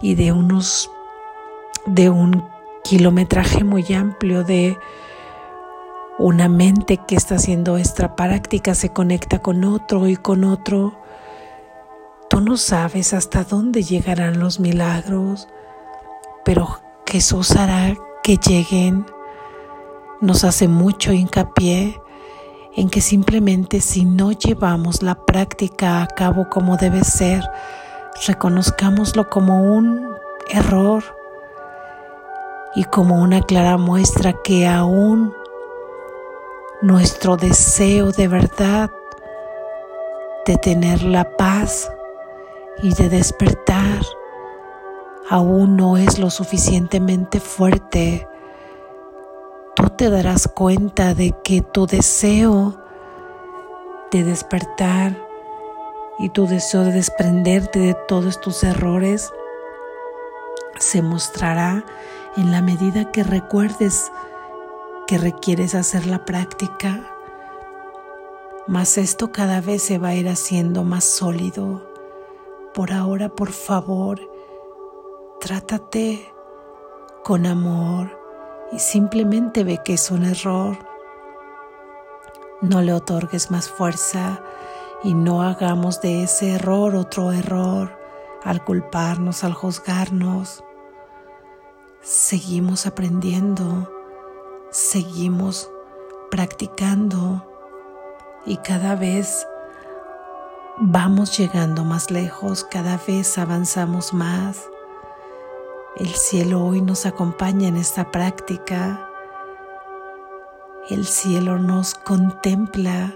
y 0.00 0.14
de 0.14 0.30
unos 0.30 0.88
de 1.86 2.10
un 2.10 2.44
kilometraje 2.84 3.64
muy 3.64 3.92
amplio 3.92 4.44
de 4.44 4.78
una 6.18 6.48
mente 6.48 6.98
que 6.98 7.14
está 7.14 7.36
haciendo 7.36 7.78
esta 7.78 8.14
práctica 8.14 8.74
se 8.74 8.90
conecta 8.90 9.40
con 9.40 9.64
otro 9.64 10.06
y 10.06 10.16
con 10.16 10.44
otro. 10.44 11.00
Tú 12.28 12.40
no 12.40 12.56
sabes 12.58 13.14
hasta 13.14 13.44
dónde 13.44 13.82
llegarán 13.82 14.38
los 14.38 14.60
milagros, 14.60 15.48
pero 16.44 16.78
Jesús 17.06 17.52
hará 17.56 17.96
que 18.22 18.36
lleguen. 18.36 19.06
Nos 20.20 20.44
hace 20.44 20.68
mucho 20.68 21.12
hincapié 21.12 21.98
en 22.76 22.90
que 22.90 23.00
simplemente 23.00 23.80
si 23.80 24.04
no 24.04 24.32
llevamos 24.32 25.02
la 25.02 25.24
práctica 25.24 26.02
a 26.02 26.06
cabo 26.06 26.48
como 26.50 26.76
debe 26.76 27.02
ser, 27.02 27.42
reconozcámoslo 28.26 29.30
como 29.30 29.62
un 29.62 30.06
error 30.50 31.19
y 32.74 32.84
como 32.84 33.20
una 33.20 33.42
clara 33.42 33.76
muestra 33.76 34.32
que 34.32 34.66
aún 34.66 35.34
nuestro 36.82 37.36
deseo 37.36 38.12
de 38.12 38.28
verdad 38.28 38.90
de 40.46 40.56
tener 40.56 41.02
la 41.02 41.36
paz 41.36 41.90
y 42.82 42.94
de 42.94 43.08
despertar 43.08 44.00
aún 45.28 45.76
no 45.76 45.96
es 45.96 46.18
lo 46.18 46.30
suficientemente 46.30 47.40
fuerte 47.40 48.28
tú 49.74 49.88
te 49.90 50.08
darás 50.08 50.48
cuenta 50.48 51.14
de 51.14 51.34
que 51.42 51.62
tu 51.62 51.86
deseo 51.86 52.80
de 54.12 54.24
despertar 54.24 55.16
y 56.18 56.28
tu 56.30 56.46
deseo 56.46 56.84
de 56.84 56.92
desprenderte 56.92 57.80
de 57.80 57.94
todos 58.06 58.40
tus 58.40 58.62
errores 58.62 59.32
se 60.78 61.02
mostrará 61.02 61.84
en 62.36 62.52
la 62.52 62.62
medida 62.62 63.10
que 63.10 63.22
recuerdes 63.22 64.10
que 65.06 65.18
requieres 65.18 65.74
hacer 65.74 66.06
la 66.06 66.24
práctica, 66.24 67.16
mas 68.66 68.98
esto 68.98 69.32
cada 69.32 69.60
vez 69.60 69.82
se 69.82 69.98
va 69.98 70.08
a 70.08 70.14
ir 70.14 70.28
haciendo 70.28 70.84
más 70.84 71.04
sólido. 71.04 71.82
Por 72.72 72.92
ahora, 72.92 73.28
por 73.28 73.50
favor, 73.50 74.20
trátate 75.40 76.32
con 77.24 77.46
amor, 77.46 78.20
y 78.72 78.78
simplemente 78.78 79.64
ve 79.64 79.80
que 79.84 79.94
es 79.94 80.10
un 80.10 80.24
error. 80.24 80.78
No 82.60 82.82
le 82.82 82.92
otorgues 82.92 83.50
más 83.50 83.68
fuerza 83.68 84.42
y 85.02 85.14
no 85.14 85.42
hagamos 85.42 86.00
de 86.00 86.22
ese 86.22 86.52
error 86.52 86.94
otro 86.94 87.32
error 87.32 87.98
al 88.44 88.64
culparnos, 88.64 89.44
al 89.44 89.54
juzgarnos. 89.54 90.62
Seguimos 92.02 92.86
aprendiendo, 92.86 93.92
seguimos 94.70 95.70
practicando 96.30 97.46
y 98.46 98.56
cada 98.56 98.96
vez 98.96 99.46
vamos 100.78 101.36
llegando 101.36 101.84
más 101.84 102.10
lejos, 102.10 102.64
cada 102.64 102.98
vez 103.06 103.36
avanzamos 103.36 104.14
más. 104.14 104.64
El 105.94 106.08
cielo 106.14 106.64
hoy 106.64 106.80
nos 106.80 107.04
acompaña 107.04 107.68
en 107.68 107.76
esta 107.76 108.10
práctica. 108.10 109.06
El 110.88 111.04
cielo 111.06 111.58
nos 111.58 111.94
contempla 111.94 113.14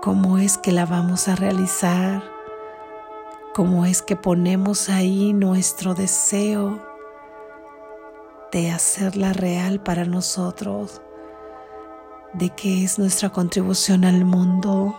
cómo 0.00 0.38
es 0.38 0.56
que 0.56 0.70
la 0.70 0.86
vamos 0.86 1.26
a 1.26 1.34
realizar, 1.34 2.22
cómo 3.54 3.86
es 3.86 4.02
que 4.02 4.14
ponemos 4.14 4.88
ahí 4.88 5.32
nuestro 5.32 5.94
deseo 5.94 6.89
de 8.52 8.70
hacerla 8.70 9.32
real 9.32 9.82
para 9.82 10.04
nosotros, 10.04 11.00
de 12.34 12.50
qué 12.50 12.84
es 12.84 12.98
nuestra 12.98 13.30
contribución 13.30 14.04
al 14.04 14.24
mundo. 14.24 14.94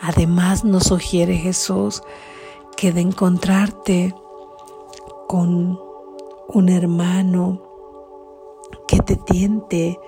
Además 0.00 0.64
nos 0.64 0.84
sugiere 0.84 1.36
Jesús 1.36 2.02
que 2.76 2.92
de 2.92 3.00
encontrarte 3.00 4.14
con 5.26 5.80
un 6.48 6.68
hermano 6.68 7.62
que 8.86 8.98
te 9.00 9.16
tiente 9.16 9.98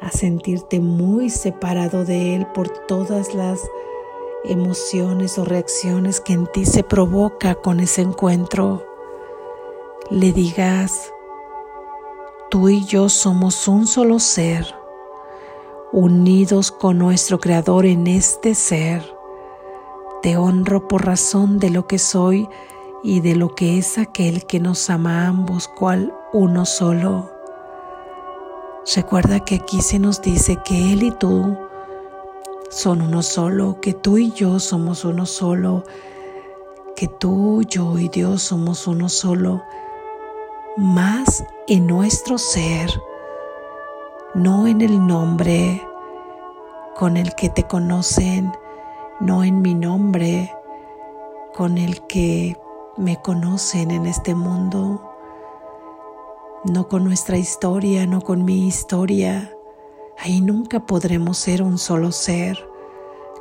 a 0.00 0.10
sentirte 0.10 0.80
muy 0.80 1.30
separado 1.30 2.04
de 2.04 2.34
él 2.34 2.46
por 2.54 2.68
todas 2.86 3.34
las 3.34 3.60
emociones 4.44 5.38
o 5.38 5.44
reacciones 5.44 6.20
que 6.20 6.32
en 6.32 6.46
ti 6.46 6.64
se 6.64 6.82
provoca 6.82 7.56
con 7.56 7.80
ese 7.80 8.02
encuentro, 8.02 8.84
le 10.10 10.32
digas, 10.32 11.12
tú 12.50 12.68
y 12.70 12.84
yo 12.84 13.08
somos 13.08 13.68
un 13.68 13.86
solo 13.86 14.18
ser, 14.18 14.74
unidos 15.92 16.70
con 16.70 16.98
nuestro 16.98 17.38
Creador 17.38 17.84
en 17.84 18.06
este 18.06 18.54
ser. 18.54 19.02
Te 20.22 20.36
honro 20.36 20.88
por 20.88 21.04
razón 21.04 21.58
de 21.58 21.70
lo 21.70 21.86
que 21.86 21.98
soy 21.98 22.48
y 23.02 23.20
de 23.20 23.36
lo 23.36 23.54
que 23.54 23.78
es 23.78 23.98
aquel 23.98 24.46
que 24.46 24.60
nos 24.60 24.88
ama 24.88 25.24
a 25.24 25.28
ambos 25.28 25.68
cual 25.68 26.14
uno 26.32 26.64
solo. 26.64 27.30
Recuerda 28.96 29.40
que 29.40 29.56
aquí 29.56 29.82
se 29.82 29.98
nos 29.98 30.22
dice 30.22 30.58
que 30.64 30.92
Él 30.92 31.02
y 31.02 31.10
tú 31.10 31.56
son 32.70 33.02
uno 33.02 33.22
solo, 33.22 33.78
que 33.80 33.92
tú 33.92 34.16
y 34.16 34.32
yo 34.32 34.58
somos 34.58 35.04
uno 35.04 35.26
solo, 35.26 35.84
que 36.96 37.08
tú, 37.08 37.62
yo 37.68 37.98
y 37.98 38.08
Dios 38.08 38.42
somos 38.42 38.86
uno 38.86 39.08
solo, 39.08 39.62
más 40.78 41.44
en 41.66 41.88
nuestro 41.88 42.38
ser, 42.38 42.88
no 44.34 44.68
en 44.68 44.80
el 44.80 45.04
nombre 45.04 45.82
con 46.94 47.16
el 47.16 47.34
que 47.34 47.48
te 47.48 47.64
conocen, 47.64 48.52
no 49.18 49.42
en 49.42 49.60
mi 49.60 49.74
nombre 49.74 50.54
con 51.52 51.78
el 51.78 52.06
que 52.06 52.56
me 52.96 53.20
conocen 53.20 53.90
en 53.90 54.06
este 54.06 54.36
mundo, 54.36 55.02
no 56.64 56.86
con 56.86 57.02
nuestra 57.02 57.36
historia, 57.36 58.06
no 58.06 58.20
con 58.20 58.44
mi 58.44 58.68
historia. 58.68 59.52
Ahí 60.16 60.40
nunca 60.40 60.86
podremos 60.86 61.38
ser 61.38 61.60
un 61.60 61.78
solo 61.78 62.12
ser. 62.12 62.56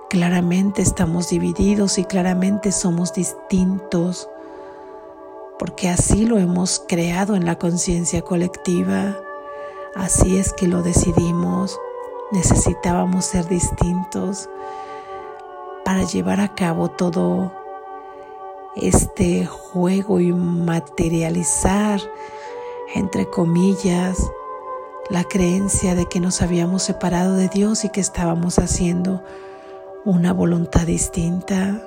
Claramente 0.10 0.82
estamos 0.82 1.30
divididos 1.30 2.00
y 2.00 2.06
claramente 2.06 2.72
somos 2.72 3.14
distintos, 3.14 4.28
porque 5.60 5.90
así 5.90 6.26
lo 6.26 6.38
hemos 6.38 6.84
creado 6.88 7.36
en 7.36 7.46
la 7.46 7.58
conciencia 7.58 8.22
colectiva. 8.22 9.18
Así 9.96 10.38
es 10.38 10.54
que 10.54 10.68
lo 10.68 10.84
decidimos. 10.84 11.80
Necesitábamos 12.32 13.26
ser 13.26 13.48
distintos 13.48 14.50
para 15.84 16.04
llevar 16.04 16.42
a 16.42 16.54
cabo 16.54 16.90
todo 16.90 17.52
este 18.76 19.46
juego 19.46 20.20
y 20.20 20.32
materializar, 20.34 22.02
entre 22.94 23.30
comillas, 23.30 24.30
la 25.10 25.24
creencia 25.24 25.96
de 25.96 26.06
que 26.06 26.20
nos 26.20 26.42
habíamos 26.42 26.84
separado 26.84 27.36
de 27.36 27.48
Dios 27.48 27.86
y 27.86 27.90
que 27.90 28.02
estábamos 28.02 28.60
haciendo 28.60 29.24
una 30.06 30.34
voluntad 30.34 30.86
distinta. 30.86 31.82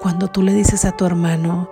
cuando 0.00 0.26
tú 0.26 0.42
le 0.42 0.52
dices 0.52 0.84
a 0.84 0.96
tu 0.96 1.04
hermano, 1.06 1.68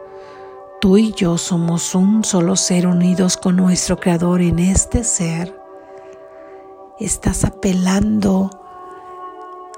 tú 0.81 0.97
y 0.97 1.13
yo 1.13 1.37
somos 1.37 1.95
un 1.95 2.25
solo 2.25 2.57
ser 2.57 2.87
unidos 2.87 3.37
con 3.37 3.57
nuestro 3.57 3.99
Creador 3.99 4.41
en 4.41 4.59
este 4.59 5.05
ser, 5.05 5.55
estás 6.99 7.45
apelando 7.45 8.51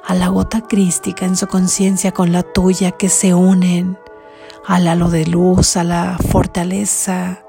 a 0.05 0.15
la 0.15 0.29
gota 0.29 0.61
crística 0.63 1.27
en 1.27 1.37
su 1.37 1.49
conciencia 1.49 2.13
con 2.13 2.31
la 2.31 2.45
tuya 2.45 2.93
que 2.93 3.09
se 3.09 3.35
unen 3.35 3.99
al 4.67 4.87
halo 4.87 5.11
de 5.11 5.27
luz, 5.27 5.77
a 5.77 5.83
la 5.83 6.19
fortaleza. 6.31 7.45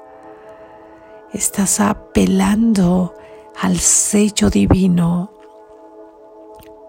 Estás 1.32 1.78
apelando 1.78 3.14
al 3.60 3.78
sello 3.78 4.50
divino 4.50 5.30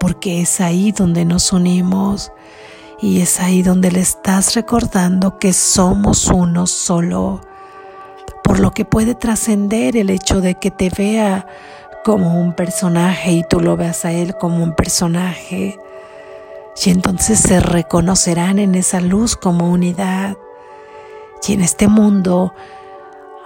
porque 0.00 0.40
es 0.40 0.60
ahí 0.60 0.90
donde 0.90 1.24
nos 1.24 1.52
unimos 1.52 2.32
y 3.00 3.20
es 3.20 3.40
ahí 3.40 3.62
donde 3.62 3.90
le 3.90 4.00
estás 4.00 4.54
recordando 4.54 5.38
que 5.38 5.52
somos 5.52 6.28
uno 6.28 6.66
solo, 6.66 7.40
por 8.42 8.58
lo 8.60 8.70
que 8.70 8.84
puede 8.84 9.14
trascender 9.14 9.96
el 9.96 10.10
hecho 10.10 10.40
de 10.40 10.54
que 10.54 10.70
te 10.70 10.90
vea 10.90 11.46
como 12.04 12.40
un 12.40 12.54
personaje 12.54 13.32
y 13.32 13.42
tú 13.42 13.60
lo 13.60 13.76
veas 13.76 14.04
a 14.04 14.12
él 14.12 14.36
como 14.36 14.62
un 14.62 14.74
personaje. 14.74 15.78
Y 16.84 16.90
entonces 16.90 17.40
se 17.40 17.60
reconocerán 17.60 18.58
en 18.58 18.74
esa 18.74 19.00
luz 19.00 19.34
como 19.34 19.70
unidad. 19.70 20.36
Y 21.46 21.52
en 21.52 21.62
este 21.62 21.88
mundo, 21.88 22.54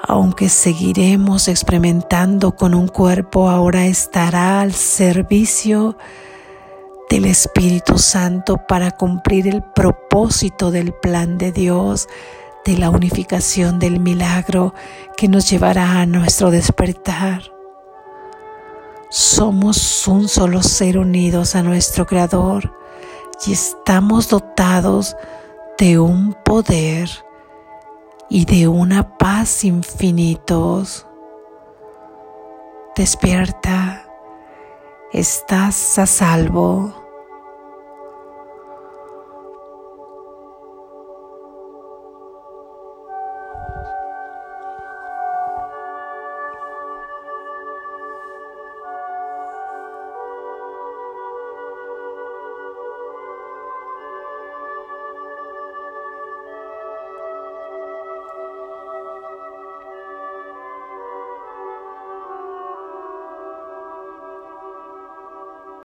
aunque 0.03 0.49
seguiremos 0.49 1.49
experimentando 1.49 2.55
con 2.57 2.75
un 2.75 2.89
cuerpo, 2.89 3.49
ahora 3.49 3.87
estará 3.87 4.61
al 4.61 4.73
servicio 4.73 5.97
del 7.11 7.25
Espíritu 7.25 7.99
Santo 7.99 8.57
para 8.69 8.93
cumplir 8.93 9.49
el 9.49 9.63
propósito 9.63 10.71
del 10.71 10.95
plan 10.95 11.39
de 11.39 11.51
Dios, 11.51 12.09
de 12.65 12.79
la 12.79 12.89
unificación 12.89 13.81
del 13.81 13.99
milagro 13.99 14.75
que 15.17 15.27
nos 15.27 15.51
llevará 15.51 16.01
a 16.01 16.07
nuestro 16.07 16.53
despertar. 16.53 17.43
Somos 19.09 20.07
un 20.07 20.29
solo 20.29 20.63
ser 20.63 20.99
unidos 20.99 21.57
a 21.57 21.65
nuestro 21.65 22.07
Creador 22.07 22.73
y 23.45 23.55
estamos 23.55 24.29
dotados 24.29 25.17
de 25.79 25.99
un 25.99 26.37
poder 26.45 27.11
y 28.29 28.45
de 28.45 28.69
una 28.69 29.19
paz 29.19 29.65
infinitos. 29.65 31.09
Despierta, 32.95 34.07
estás 35.13 35.99
a 35.99 36.07
salvo. 36.07 37.00